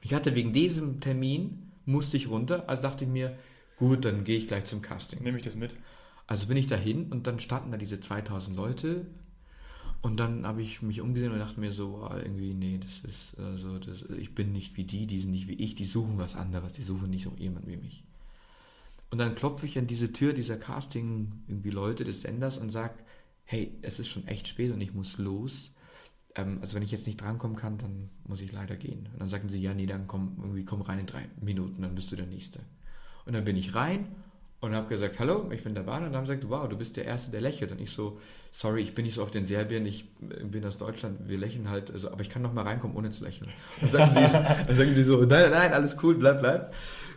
[0.00, 3.36] ich hatte wegen diesem Termin, musste ich runter, also dachte ich mir,
[3.76, 5.22] gut, dann gehe ich gleich zum Casting.
[5.22, 5.76] Nehme ich das mit?
[6.26, 9.06] Also bin ich dahin und dann standen da diese 2000 Leute
[10.04, 13.78] und dann habe ich mich umgesehen und dachte mir so, irgendwie, nee, das ist, also,
[13.78, 16.74] das, ich bin nicht wie die, die sind nicht wie ich, die suchen was anderes,
[16.74, 18.04] die suchen nicht so jemand wie mich.
[19.10, 22.96] Und dann klopfe ich an diese Tür dieser Casting, irgendwie Leute des Senders und sage,
[23.44, 25.72] hey, es ist schon echt spät und ich muss los.
[26.34, 29.08] Ähm, also wenn ich jetzt nicht drankommen kann, dann muss ich leider gehen.
[29.10, 31.94] Und dann sagen sie, ja, nee, dann komm, irgendwie komm rein in drei Minuten, dann
[31.94, 32.60] bist du der Nächste.
[33.24, 34.14] Und dann bin ich rein
[34.64, 37.04] und habe gesagt, hallo, ich bin der Bahn und haben gesagt, wow, du bist der
[37.04, 37.70] Erste, der lächelt.
[37.72, 38.18] Und ich so,
[38.50, 41.90] sorry, ich bin nicht so oft in Serbien, ich bin aus Deutschland, wir lächeln halt,
[41.90, 43.50] also, aber ich kann noch mal reinkommen, ohne zu lächeln.
[43.80, 44.20] Dann sagen sie,
[44.66, 46.74] dann sagen sie so, nein, nein, alles cool, bleib, bleib.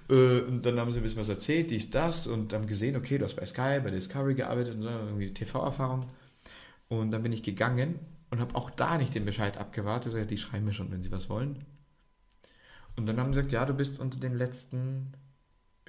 [0.09, 3.17] Äh, und dann haben sie ein bisschen was erzählt, dies, das und haben gesehen, okay,
[3.17, 6.05] du hast bei Sky, bei Discovery gearbeitet und so, irgendwie TV-Erfahrung.
[6.89, 10.37] Und dann bin ich gegangen und habe auch da nicht den Bescheid abgewartet, gesagt, die
[10.37, 11.65] schreiben mir schon, wenn sie was wollen.
[12.95, 15.13] Und dann haben sie gesagt, ja, du bist unter den letzten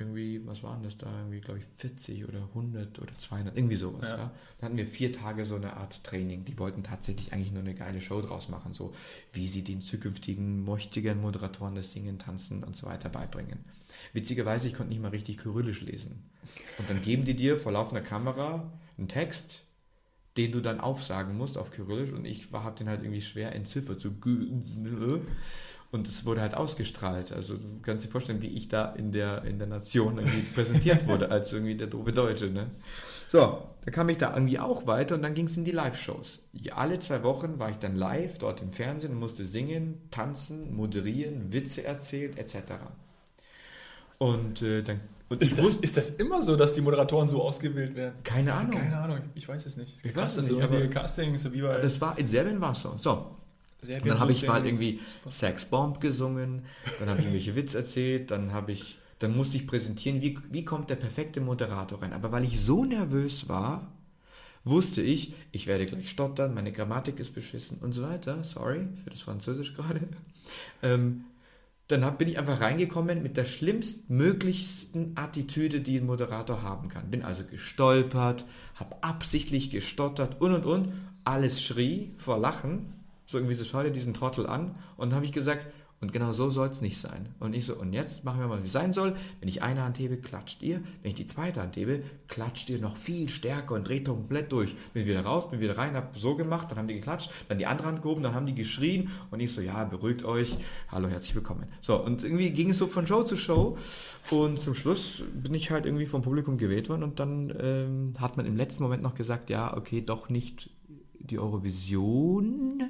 [0.01, 4.09] irgendwie, was waren das da, irgendwie, glaube ich, 40 oder 100 oder 200, irgendwie sowas.
[4.09, 4.17] Ja.
[4.17, 4.31] ja.
[4.59, 6.45] Dann hatten wir vier Tage so eine Art Training.
[6.45, 8.95] Die wollten tatsächlich eigentlich nur eine geile Show draus machen, so
[9.33, 13.59] wie sie den zukünftigen, mächtigen Moderatoren das Singen, Tanzen und so weiter beibringen.
[14.13, 16.25] Witzigerweise, ich konnte nicht mal richtig Kyrillisch lesen.
[16.79, 19.63] Und dann geben die dir vor laufender Kamera einen Text,
[20.39, 24.01] den du dann aufsagen musst auf Kyrillisch und ich habe den halt irgendwie schwer entziffert,
[24.01, 24.13] so
[25.91, 27.33] und es wurde halt ausgestrahlt.
[27.33, 31.07] Also du kannst dir vorstellen, wie ich da in der, in der Nation irgendwie präsentiert
[31.07, 32.47] wurde, als irgendwie der doofe Deutsche.
[32.47, 32.71] Ne?
[33.29, 36.41] So, da kam ich da irgendwie auch weiter und dann ging es in die Live-Shows.
[36.75, 41.53] Alle zwei Wochen war ich dann live dort im Fernsehen und musste singen, tanzen, moderieren,
[41.53, 42.57] Witze erzählen, etc.
[44.19, 47.95] Und äh, dann und ist, das, ist das immer so, dass die Moderatoren so ausgewählt
[47.95, 48.15] werden?
[48.25, 48.73] Keine Ahnung.
[48.73, 50.03] Keine Ahnung, ich weiß es nicht.
[50.03, 50.71] Ich weiß es nicht.
[50.71, 52.95] So Casting, so wie bei das war, in Serbien war es so.
[52.97, 53.37] So,
[53.83, 55.01] und dann habe ich mal irgendwie
[55.31, 56.63] Sexbomb gesungen,
[56.99, 60.65] dann habe ich irgendwelche Witz erzählt, dann habe ich, dann musste ich präsentieren, wie, wie
[60.65, 62.13] kommt der perfekte Moderator rein.
[62.13, 63.93] Aber weil ich so nervös war,
[64.65, 68.43] wusste ich, ich werde gleich stottern, meine Grammatik ist beschissen und so weiter.
[68.43, 70.01] Sorry für das Französisch gerade.
[70.83, 71.25] Ähm,
[71.89, 77.11] dann hab, bin ich einfach reingekommen mit der schlimmstmöglichsten Attitüde, die ein Moderator haben kann.
[77.11, 80.93] Bin also gestolpert, habe absichtlich gestottert und und und.
[81.25, 82.98] Alles schrie vor Lachen
[83.29, 84.75] so irgendwie so, schau dir diesen Trottel an.
[84.97, 85.67] Und habe ich gesagt,
[86.01, 87.29] und genau so soll es nicht sein.
[87.41, 89.17] Und ich so, und jetzt machen wir mal, wie es sein soll.
[89.41, 90.81] Wenn ich eine Hand hebe, klatscht ihr.
[91.03, 94.77] Wenn ich die zweite Hand hebe, klatscht ihr noch viel stärker und dreht komplett durch.
[94.95, 97.67] Bin wieder raus, bin wieder rein, hab so gemacht, dann haben die geklatscht, dann die
[97.67, 99.11] andere Hand gehoben, dann haben die geschrien.
[99.31, 100.57] Und ich so, ja, beruhigt euch.
[100.91, 101.67] Hallo, herzlich willkommen.
[101.81, 103.77] So, und irgendwie ging es so von Show zu Show.
[104.31, 107.03] Und zum Schluss bin ich halt irgendwie vom Publikum gewählt worden.
[107.03, 110.71] Und dann ähm, hat man im letzten Moment noch gesagt, ja, okay, doch nicht
[111.19, 112.85] die Eurovision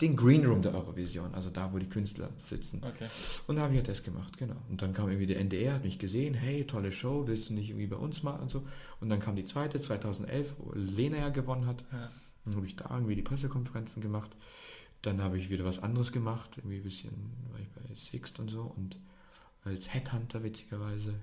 [0.00, 2.82] den Green Room der Eurovision, also da, wo die Künstler sitzen.
[2.82, 3.06] Okay.
[3.46, 4.56] Und da habe ich ja das gemacht, genau.
[4.68, 7.68] Und dann kam irgendwie der NDR, hat mich gesehen, hey, tolle Show, willst du nicht
[7.68, 8.66] irgendwie bei uns mal und so.
[9.00, 11.84] Und dann kam die zweite, 2011, wo Lena ja gewonnen hat.
[11.92, 12.10] Ja.
[12.44, 14.30] Dann habe ich da irgendwie die Pressekonferenzen gemacht.
[15.02, 17.12] Dann habe ich wieder was anderes gemacht, irgendwie ein bisschen,
[17.50, 18.98] war ich bei Sixt und so und
[19.64, 21.14] als Headhunter witzigerweise.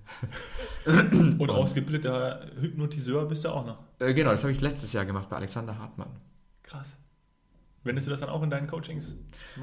[0.86, 3.80] und ausgebildeter Hypnotiseur bist du auch noch.
[4.00, 6.10] Äh, genau, das habe ich letztes Jahr gemacht bei Alexander Hartmann.
[6.62, 6.98] Krass.
[7.88, 9.16] Wendest du das dann auch in deinen Coachings?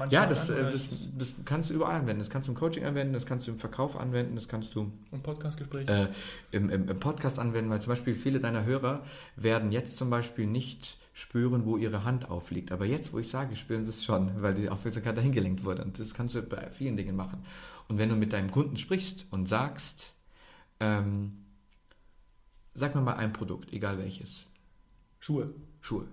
[0.09, 2.19] Ja, das, an, äh, das, das, kannst du überall anwenden.
[2.19, 4.91] Das kannst du im Coaching anwenden, das kannst du im Verkauf anwenden, das kannst du
[5.11, 6.07] im Podcastgespräch äh,
[6.51, 9.03] im, im, im, Podcast anwenden, weil zum Beispiel viele deiner Hörer
[9.35, 12.71] werden jetzt zum Beispiel nicht spüren, wo ihre Hand aufliegt.
[12.71, 15.83] Aber jetzt, wo ich sage, spüren sie es schon, weil die Aufmerksamkeit dahin gelenkt wurde.
[15.83, 17.39] Und das kannst du bei vielen Dingen machen.
[17.87, 20.13] Und wenn du mit deinem Kunden sprichst und sagst,
[20.79, 21.45] ähm,
[22.73, 24.45] sag mir mal ein Produkt, egal welches.
[25.19, 25.53] Schuhe.
[25.81, 26.07] Schuhe.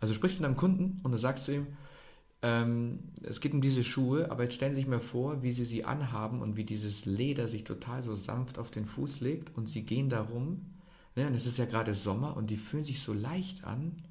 [0.00, 1.66] Also du sprichst mit einem Kunden und du sagst zu ihm,
[2.42, 5.64] ähm, es geht um diese Schuhe, aber jetzt stellen Sie sich mal vor, wie Sie
[5.64, 9.68] sie anhaben und wie dieses Leder sich total so sanft auf den Fuß legt und
[9.68, 10.66] Sie gehen darum,
[11.14, 14.02] ne, und es ist ja gerade Sommer und die fühlen sich so leicht an,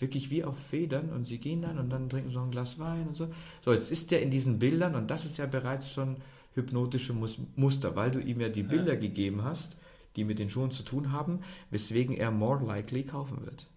[0.00, 3.08] wirklich wie auf Federn und Sie gehen dann und dann trinken so ein Glas Wein
[3.08, 3.28] und so.
[3.64, 6.16] So, jetzt ist der in diesen Bildern und das ist ja bereits schon
[6.54, 9.00] hypnotische Mus Muster, weil du ihm ja die Bilder ja.
[9.00, 9.76] gegeben hast,
[10.16, 13.68] die mit den Schuhen zu tun haben, weswegen er more likely kaufen wird.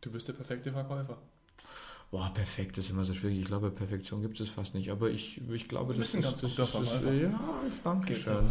[0.00, 1.18] Du bist der perfekte Verkäufer.
[2.10, 3.38] Boah, perfekt ist immer so schwierig.
[3.38, 4.90] Ich glaube, Perfektion gibt es fast nicht.
[4.90, 7.12] Aber ich, ich glaube, das ist ein ganz guter Verkäufer.
[7.12, 7.40] Ja,
[7.84, 8.50] danke schön.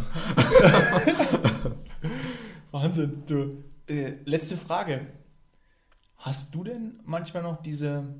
[2.70, 3.22] Wahnsinn.
[3.26, 5.08] Du, äh, letzte Frage.
[6.16, 8.14] Hast du denn manchmal noch diese,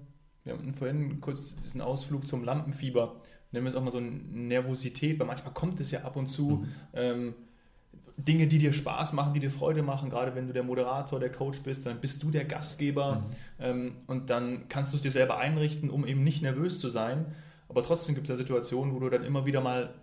[0.44, 3.20] wir haben vorhin kurz diesen Ausflug zum Lampenfieber,
[3.52, 6.26] nennen wir es auch mal so eine Nervosität, weil manchmal kommt es ja ab und
[6.26, 6.48] zu.
[6.48, 6.68] Mhm.
[6.92, 7.34] Ähm,
[8.24, 11.30] Dinge, die dir Spaß machen, die dir Freude machen, gerade wenn du der Moderator, der
[11.30, 13.24] Coach bist, dann bist du der Gastgeber mhm.
[13.60, 17.26] ähm, und dann kannst du es dir selber einrichten, um eben nicht nervös zu sein.
[17.68, 19.94] Aber trotzdem gibt es ja Situationen, wo du dann immer wieder mal,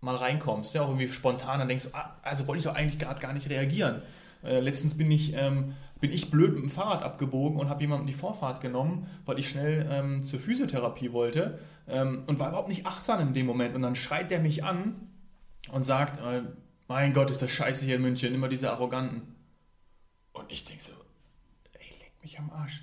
[0.00, 2.98] mal reinkommst, ja, auch irgendwie spontan, dann denkst du, ah, also wollte ich doch eigentlich
[2.98, 4.02] gerade gar nicht reagieren.
[4.42, 8.06] Äh, letztens bin ich, ähm, bin ich blöd mit dem Fahrrad abgebogen und habe jemandem
[8.06, 12.86] die Vorfahrt genommen, weil ich schnell ähm, zur Physiotherapie wollte ähm, und war überhaupt nicht
[12.86, 13.74] achtsam in dem Moment.
[13.74, 15.08] Und dann schreit der mich an
[15.70, 16.42] und sagt, äh,
[16.88, 19.22] mein Gott, ist das scheiße hier in München, immer diese Arroganten.
[20.32, 20.92] Und ich denke so,
[21.72, 22.82] ey, leg mich am Arsch.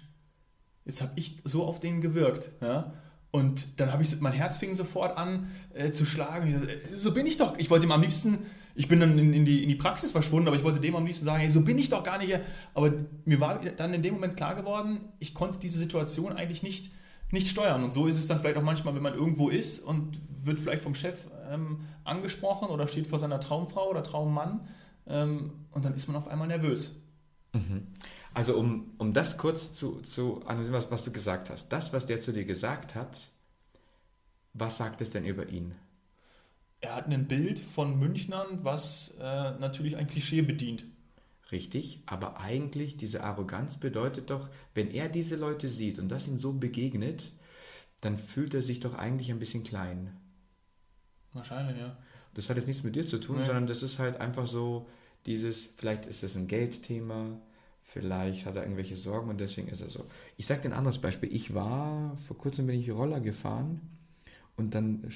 [0.86, 2.94] Jetzt habe ich so auf den gewirkt, ja.
[3.32, 6.60] Und dann habe ich, mein Herz fing sofort an äh, zu schlagen.
[6.60, 7.58] So, äh, so, bin ich doch.
[7.60, 8.40] Ich wollte ihm am liebsten,
[8.74, 11.06] ich bin dann in, in, die, in die Praxis verschwunden, aber ich wollte dem am
[11.06, 12.40] liebsten sagen, ey, so bin ich doch gar nicht.
[12.74, 12.92] Aber
[13.26, 16.92] mir war dann in dem Moment klar geworden, ich konnte diese Situation eigentlich nicht,
[17.32, 17.84] nicht steuern.
[17.84, 20.82] Und so ist es dann vielleicht auch manchmal, wenn man irgendwo ist und wird vielleicht
[20.82, 24.68] vom Chef ähm, angesprochen oder steht vor seiner Traumfrau oder Traummann
[25.08, 26.96] ähm, und dann ist man auf einmal nervös.
[27.54, 27.88] Mhm.
[28.34, 31.70] Also um, um das kurz zu, zu analysieren, was, was du gesagt hast.
[31.70, 33.30] Das, was der zu dir gesagt hat,
[34.54, 35.74] was sagt es denn über ihn?
[36.82, 40.86] Er hat ein Bild von Münchnern, was äh, natürlich ein Klischee bedient.
[41.52, 46.38] Richtig, aber eigentlich diese Arroganz bedeutet doch, wenn er diese Leute sieht und das ihm
[46.38, 47.32] so begegnet,
[48.02, 50.16] dann fühlt er sich doch eigentlich ein bisschen klein.
[51.34, 51.98] Wahrscheinlich, ja.
[52.36, 53.46] Das hat jetzt nichts mit dir zu tun, nee.
[53.46, 54.88] sondern das ist halt einfach so
[55.26, 57.40] dieses, vielleicht ist es ein Geldthema,
[57.82, 60.06] vielleicht hat er irgendwelche Sorgen und deswegen ist er so.
[60.38, 61.34] Ich sage dir ein anderes Beispiel.
[61.34, 63.82] Ich war, vor kurzem bin ich Roller gefahren
[64.56, 65.10] und dann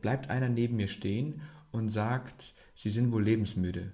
[0.00, 3.92] bleibt einer neben mir stehen und sagt, Sie sind wohl lebensmüde.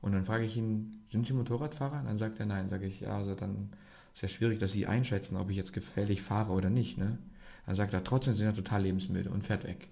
[0.00, 2.02] Und dann frage ich ihn, sind Sie Motorradfahrer?
[2.04, 2.68] Dann sagt er nein.
[2.68, 3.70] Sage ich, ja, also dann
[4.14, 6.98] ist ja schwierig, dass Sie einschätzen, ob ich jetzt gefährlich fahre oder nicht.
[6.98, 7.18] Ne?
[7.66, 9.88] Dann sagt er, trotzdem sind Sie total lebensmüde und fährt weg.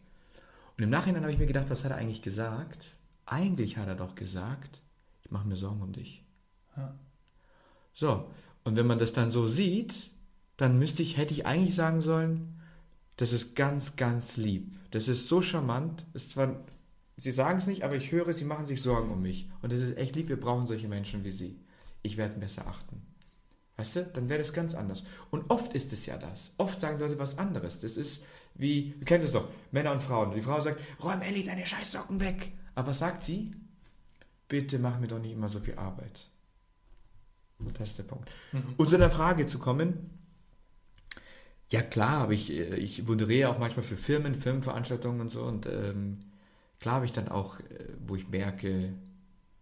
[0.77, 2.85] Und im Nachhinein habe ich mir gedacht, was hat er eigentlich gesagt?
[3.27, 4.83] Eigentlich hat er doch gesagt,
[5.23, 6.25] ich mache mir Sorgen um dich.
[6.77, 6.95] Ja.
[7.93, 8.31] So,
[8.65, 10.11] und wenn man das dann so sieht,
[10.57, 12.61] dann müsste ich, hätte ich eigentlich sagen sollen,
[13.17, 14.79] das ist ganz, ganz lieb.
[14.91, 16.05] Das ist so charmant.
[16.15, 16.65] Ist zwar,
[17.19, 19.51] Sie sagen es nicht, aber ich höre, Sie machen sich Sorgen um mich.
[19.61, 21.59] Und das ist echt lieb, wir brauchen solche Menschen wie Sie.
[22.03, 23.03] Ich werde besser achten.
[23.77, 25.05] Weißt du, dann wäre das ganz anders.
[25.31, 26.53] Und oft ist es ja das.
[26.59, 27.81] Oft sagen Leute was anderes.
[27.81, 28.23] Das ist,
[28.55, 30.33] wie, du kennst es doch, Männer und Frauen.
[30.33, 32.53] Die Frau sagt, räum Ellie deine Scheißsocken weg.
[32.77, 33.53] Aber was sagt sie?
[34.47, 36.29] Bitte mach mir doch nicht immer so viel Arbeit.
[37.79, 38.31] Das ist der Punkt.
[38.53, 38.75] Mhm.
[38.77, 40.11] Um zu einer Frage zu kommen,
[41.69, 46.21] ja klar, aber ich, ich moderiere auch manchmal für Firmen, Firmenveranstaltungen und so und ähm,
[46.81, 47.65] klar habe ich dann auch, äh,
[48.07, 48.93] wo ich merke,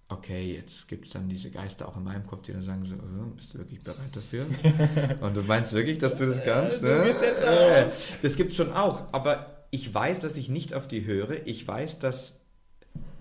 [0.08, 2.94] okay, jetzt gibt es dann diese Geister auch in meinem Kopf, die dann sagen so,
[2.94, 4.46] oh, bist du wirklich bereit dafür?
[5.20, 6.82] Und du meinst wirklich, dass du das kannst?
[6.82, 7.02] Ne?
[7.02, 7.84] Du jetzt äh,
[8.22, 11.46] das gibt es schon auch, aber ich weiß, dass ich nicht auf die höre.
[11.46, 12.34] Ich weiß, dass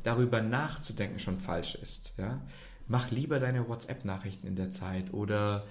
[0.03, 2.13] darüber nachzudenken schon falsch ist.
[2.17, 2.41] Ja?
[2.87, 5.65] Mach lieber deine WhatsApp-Nachrichten in der Zeit oder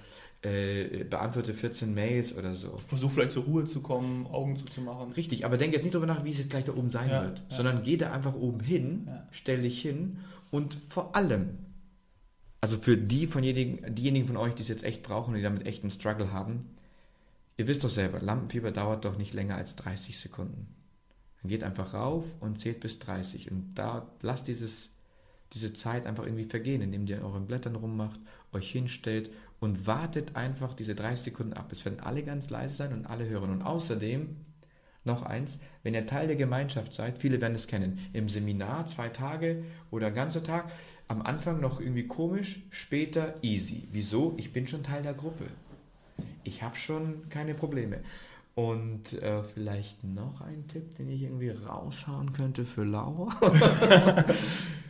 [0.45, 2.77] äh, beantworte 14 Mails oder so.
[2.77, 5.11] Versuch vielleicht zur Ruhe zu kommen, Augen zuzumachen.
[5.13, 7.23] Richtig, aber denk jetzt nicht darüber nach, wie es jetzt gleich da oben sein ja,
[7.23, 7.55] wird, ja.
[7.55, 9.27] sondern geh da einfach oben hin, ja.
[9.31, 10.19] stell dich hin
[10.51, 11.57] und vor allem,
[12.61, 15.43] also für die von diejenigen, diejenigen von euch, die es jetzt echt brauchen und die
[15.43, 16.75] damit echt einen Struggle haben,
[17.57, 20.67] ihr wisst doch selber, Lampenfieber dauert doch nicht länger als 30 Sekunden.
[21.41, 24.91] Dann geht einfach rauf und zählt bis 30 und da lasst dieses,
[25.53, 28.19] diese Zeit einfach irgendwie vergehen, indem ihr euren Blättern rummacht,
[28.51, 29.31] euch hinstellt
[29.65, 31.71] und wartet einfach diese 30 Sekunden ab.
[31.71, 33.49] Es werden alle ganz leise sein und alle hören.
[33.49, 34.35] Und außerdem
[35.03, 39.09] noch eins, wenn ihr Teil der Gemeinschaft seid, viele werden es kennen, im Seminar zwei
[39.09, 40.71] Tage oder ganzer Tag,
[41.07, 43.87] am Anfang noch irgendwie komisch, später easy.
[43.91, 44.35] Wieso?
[44.37, 45.45] Ich bin schon Teil der Gruppe.
[46.43, 48.01] Ich habe schon keine Probleme.
[48.53, 53.35] Und äh, vielleicht noch ein Tipp, den ich irgendwie raushauen könnte für Laura.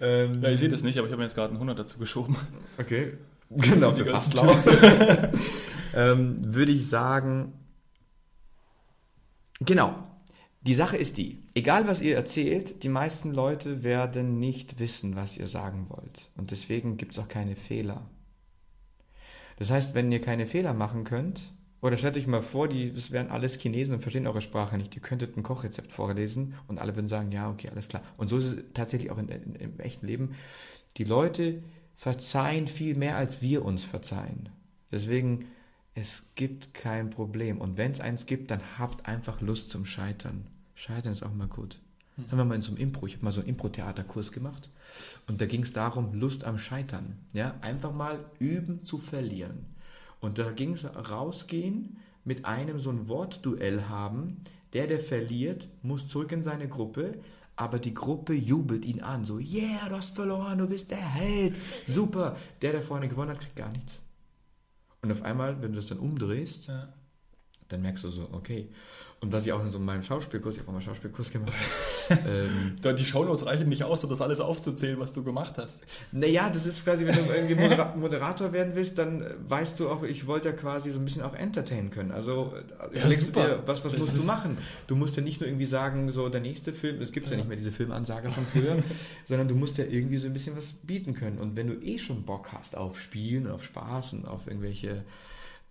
[0.02, 1.98] ähm, ja, ihr seht es nicht, aber ich habe mir jetzt gerade einen 100 dazu
[1.98, 2.36] geschoben.
[2.78, 3.14] Okay,
[3.72, 4.56] genau, für fast Laura.
[5.96, 7.54] ähm, Würde ich sagen,
[9.60, 9.96] Genau.
[10.62, 15.38] Die Sache ist die, egal was ihr erzählt, die meisten Leute werden nicht wissen, was
[15.38, 16.32] ihr sagen wollt.
[16.36, 18.10] Und deswegen gibt es auch keine Fehler.
[19.58, 23.12] Das heißt, wenn ihr keine Fehler machen könnt Oder stellt euch mal vor, die, das
[23.12, 24.96] wären alles Chinesen und verstehen eure Sprache nicht.
[24.96, 28.02] Die könntet ein Kochrezept vorlesen und alle würden sagen, ja, okay, alles klar.
[28.18, 30.36] Und so ist es tatsächlich auch in, in, im echten Leben.
[30.98, 31.62] Die Leute
[31.98, 34.50] verzeihen viel mehr, als wir uns verzeihen.
[34.92, 35.46] Deswegen,
[35.94, 37.60] es gibt kein Problem.
[37.60, 40.48] Und wenn es eins gibt, dann habt einfach Lust zum Scheitern.
[40.76, 41.80] Scheitern ist auch mal gut.
[42.18, 44.70] Das haben wir mal in so einem Impro, ich habe mal so einen Impro-Theaterkurs gemacht
[45.28, 47.18] und da ging es darum, Lust am Scheitern.
[47.34, 49.66] Ja, einfach mal üben zu verlieren.
[50.22, 54.44] Und da ging es rausgehen, mit einem so ein Wortduell haben.
[54.72, 57.16] Der, der verliert, muss zurück in seine Gruppe,
[57.56, 59.26] aber die Gruppe jubelt ihn an.
[59.26, 61.56] So, yeah, du hast verloren, du bist der Held,
[61.88, 62.36] super.
[62.62, 64.02] Der, der vorne gewonnen hat, kriegt gar nichts.
[65.02, 66.90] Und auf einmal, wenn du das dann umdrehst, Ja.
[67.70, 68.70] dann merkst du so, okay.
[69.22, 71.54] Und was ich auch in so meinem Schauspielkurs, ich habe auch mal Schauspielkurs gemacht,
[72.28, 75.82] ähm, Die Shownotes reichen nicht aus, um das alles aufzuzählen, was du gemacht hast.
[76.12, 80.04] Naja, das ist quasi, wenn du irgendwie Modera Moderator werden willst, dann weißt du auch,
[80.04, 82.12] ich wollte ja quasi so ein bisschen auch entertainen können.
[82.12, 82.54] Also
[82.94, 84.58] äh, Ja, dir, was, was Das musst du machen?
[84.88, 87.38] Du musst ja nicht nur irgendwie sagen, so der nächste Film, es gibt ja.
[87.38, 88.84] nicht mehr diese Filmansage von früher,
[89.28, 91.40] sondern du musst ja irgendwie so ein bisschen was bieten können.
[91.40, 95.04] Und wenn du eh schon Bock hast auf Spielen, auf Spaß und auf irgendwelche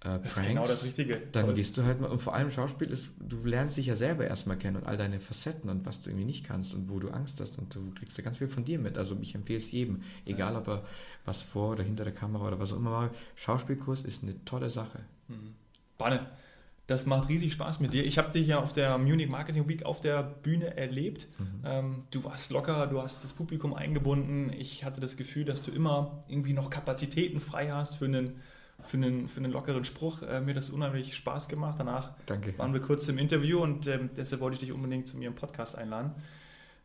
[0.05, 1.21] äh, Das ist genau das Richtige.
[1.33, 1.55] dann Toll.
[1.55, 4.57] gehst du halt mal, und vor allem Schauspiel ist, du lernst dich ja selber erstmal
[4.57, 7.41] kennen und all deine Facetten und was du irgendwie nicht kannst und wo du Angst
[7.41, 8.97] hast und du kriegst ja ganz viel von dir mit.
[8.99, 10.85] Also ich empfehle es jedem, egal ob er
[11.25, 13.11] was vor oder hinter der Kamera oder was auch immer mal.
[13.35, 15.01] Schauspielkurs ist eine tolle Sache.
[15.99, 16.27] Banne,
[16.87, 18.05] das macht riesig Spaß mit dir.
[18.05, 21.29] Ich habe dich ja auf der Munich Marketing Week auf der Bühne erlebt.
[21.65, 24.53] Ähm, du warst locker, du hast das Publikum eingebunden.
[24.53, 28.35] Ich hatte das Gefühl, dass du immer irgendwie noch Kapazitäten frei hast für einen,
[28.85, 30.23] für einen, für einen lockeren Spruch.
[30.23, 31.77] Äh, mir das unheimlich Spaß gemacht.
[31.79, 32.57] Danach Danke.
[32.59, 35.35] waren wir kurz im Interview und ähm, deshalb wollte ich dich unbedingt zu mir im
[35.35, 36.13] Podcast einladen.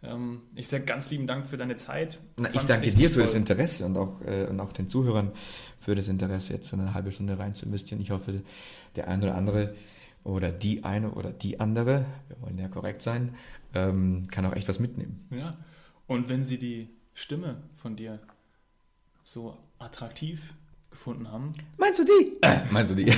[0.02, 2.20] Ähm, ich sage ganz lieben Dank für deine Zeit.
[2.38, 3.40] Na, ich danke dir für das toll.
[3.40, 5.32] Interesse und auch, äh, und auch den Zuhörern
[5.80, 8.00] für das Interesse, jetzt so eine halbe Stunde rein zu investieren.
[8.02, 8.42] Ich hoffe,
[8.96, 9.76] der eine oder andere
[10.24, 13.36] oder die eine oder die andere, wir wollen ja korrekt sein,
[13.74, 15.28] ähm, kann auch echt was mitnehmen.
[15.32, 15.58] Ja.
[16.08, 18.20] Und wenn Sie die Stimme von dir
[19.24, 20.54] so attraktiv
[21.00, 22.36] gefunden haben, Meinst du die?
[22.42, 23.06] Äh, meinst du die?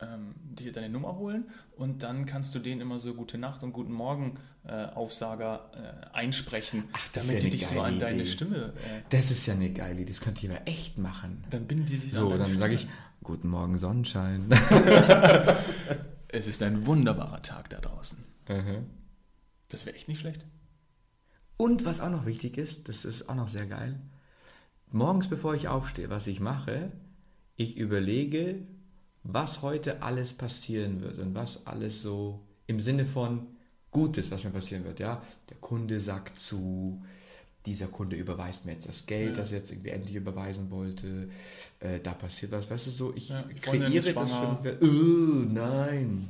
[0.00, 3.72] ähm, dir deine Nummer holen und dann kannst du denen immer so Gute Nacht und
[3.72, 5.70] Guten Morgen äh, Aufsager
[6.12, 8.30] äh, einsprechen, Ach, damit ja die dich so an deine Idee.
[8.30, 11.44] Stimme, äh, Das ist ja eine geile Idee, das könnte aber echt machen.
[11.50, 12.86] dann binden die sich So, an deine dann sage ich,
[13.24, 14.48] guten Morgen Sonnenschein.
[16.28, 18.22] es ist ein wunderbarer Tag da draußen.
[18.48, 18.86] Mhm.
[19.68, 20.46] Das wäre echt nicht schlecht.
[21.58, 24.00] Und was auch noch wichtig ist, das ist auch noch sehr geil,
[24.90, 26.90] morgens bevor ich aufstehe, was ich mache,
[27.56, 28.62] ich überlege,
[29.24, 33.46] was heute alles passieren wird und was alles so im Sinne von
[33.90, 35.00] Gutes, was mir passieren wird.
[35.00, 37.02] Ja, der Kunde sagt zu,
[37.66, 39.42] dieser Kunde überweist mir jetzt das Geld, Ja.
[39.42, 41.28] das er jetzt irgendwie endlich überweisen wollte.
[41.80, 44.58] Äh, da passiert was, weißt du so, ich Ja, kreiere das schon.
[44.82, 46.28] Uh, nein.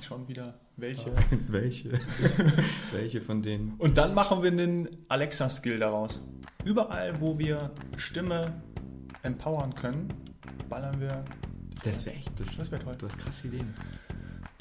[0.00, 1.12] Schon wieder welche.
[1.48, 1.90] Welche?
[2.92, 3.74] Welche von denen?
[3.78, 6.20] Und dann machen wir einen Alexa-Skill daraus.
[6.64, 8.62] Überall, wo wir Stimme
[9.22, 10.08] empowern können,
[10.68, 11.24] ballern wir.
[11.84, 12.94] Das wäre echt, das, Das wäre toll.
[12.98, 13.74] du hast krasse Ideen.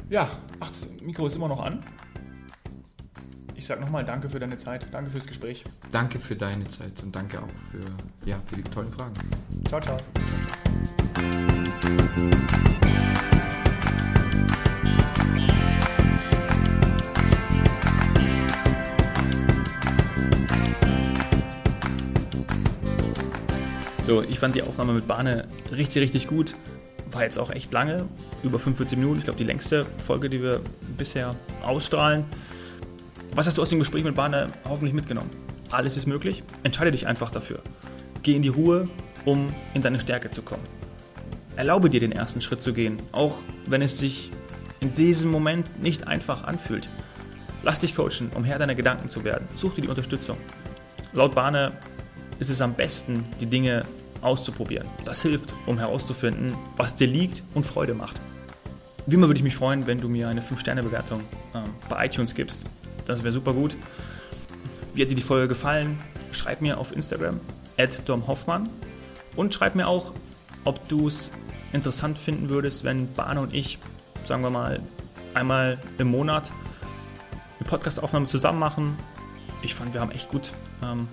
[0.09, 1.79] Ja, ach, das Mikro ist immer noch an.
[3.55, 5.63] Ich sag nochmal danke für deine Zeit, danke fürs Gespräch.
[5.91, 9.13] Danke für deine Zeit und danke auch für, ja, für die tollen Fragen.
[9.67, 9.99] Ciao, ciao.
[24.11, 26.53] So, ich fand die Aufnahme mit Bahne richtig, richtig gut.
[27.13, 28.09] War jetzt auch echt lange,
[28.43, 29.19] über 45 Minuten.
[29.19, 30.59] Ich glaube, die längste Folge, die wir
[30.97, 31.33] bisher
[31.63, 32.25] ausstrahlen.
[33.35, 35.29] Was hast du aus dem Gespräch mit Bahne hoffentlich mitgenommen?
[35.69, 36.43] Alles ist möglich.
[36.63, 37.61] Entscheide dich einfach dafür.
[38.21, 38.89] Geh in die Ruhe,
[39.23, 40.63] um in deine Stärke zu kommen.
[41.55, 44.29] Erlaube dir den ersten Schritt zu gehen, auch wenn es sich
[44.81, 46.89] in diesem Moment nicht einfach anfühlt.
[47.63, 49.47] Lass dich coachen, um Herr deiner Gedanken zu werden.
[49.55, 50.35] Such dir die Unterstützung.
[51.13, 51.71] Laut Bahne
[52.41, 53.81] ist es am besten, die Dinge
[54.21, 54.87] auszuprobieren.
[55.05, 58.19] Das hilft, um herauszufinden, was dir liegt und Freude macht.
[59.05, 61.21] Wie immer würde ich mich freuen, wenn du mir eine 5-Sterne-Bewertung
[61.53, 62.65] ähm, bei iTunes gibst.
[63.05, 63.77] Das wäre super gut.
[64.95, 65.99] Wie hat dir die Folge gefallen?
[66.31, 67.39] Schreib mir auf Instagram.
[68.05, 68.69] domhoffmann.
[69.35, 70.11] Und schreib mir auch,
[70.65, 71.31] ob du es
[71.73, 73.77] interessant finden würdest, wenn Bane und ich,
[74.25, 74.81] sagen wir mal,
[75.35, 76.49] einmal im Monat
[77.59, 78.97] eine Podcastaufnahme zusammen machen.
[79.61, 80.51] Ich fand, wir haben echt gut
[80.83, 81.07] ähm,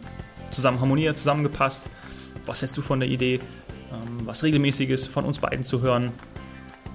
[0.58, 1.88] zusammen harmoniert, zusammengepasst.
[2.46, 6.12] Was hältst du von der Idee, ähm, was regelmäßiges von uns beiden zu hören?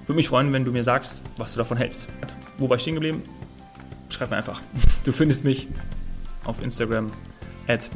[0.06, 2.06] Würde mich freuen, wenn du mir sagst, was du davon hältst.
[2.58, 3.22] Wo war ich stehen geblieben?
[4.10, 4.60] Schreib mir einfach.
[5.04, 5.68] Du findest mich
[6.44, 7.08] auf Instagram
[7.68, 7.90] at.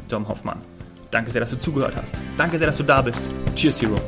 [1.09, 2.21] Danke sehr, dass du zugehört hast.
[2.37, 3.27] Danke sehr, dass du da bist.
[3.55, 3.99] Cheers, Hero.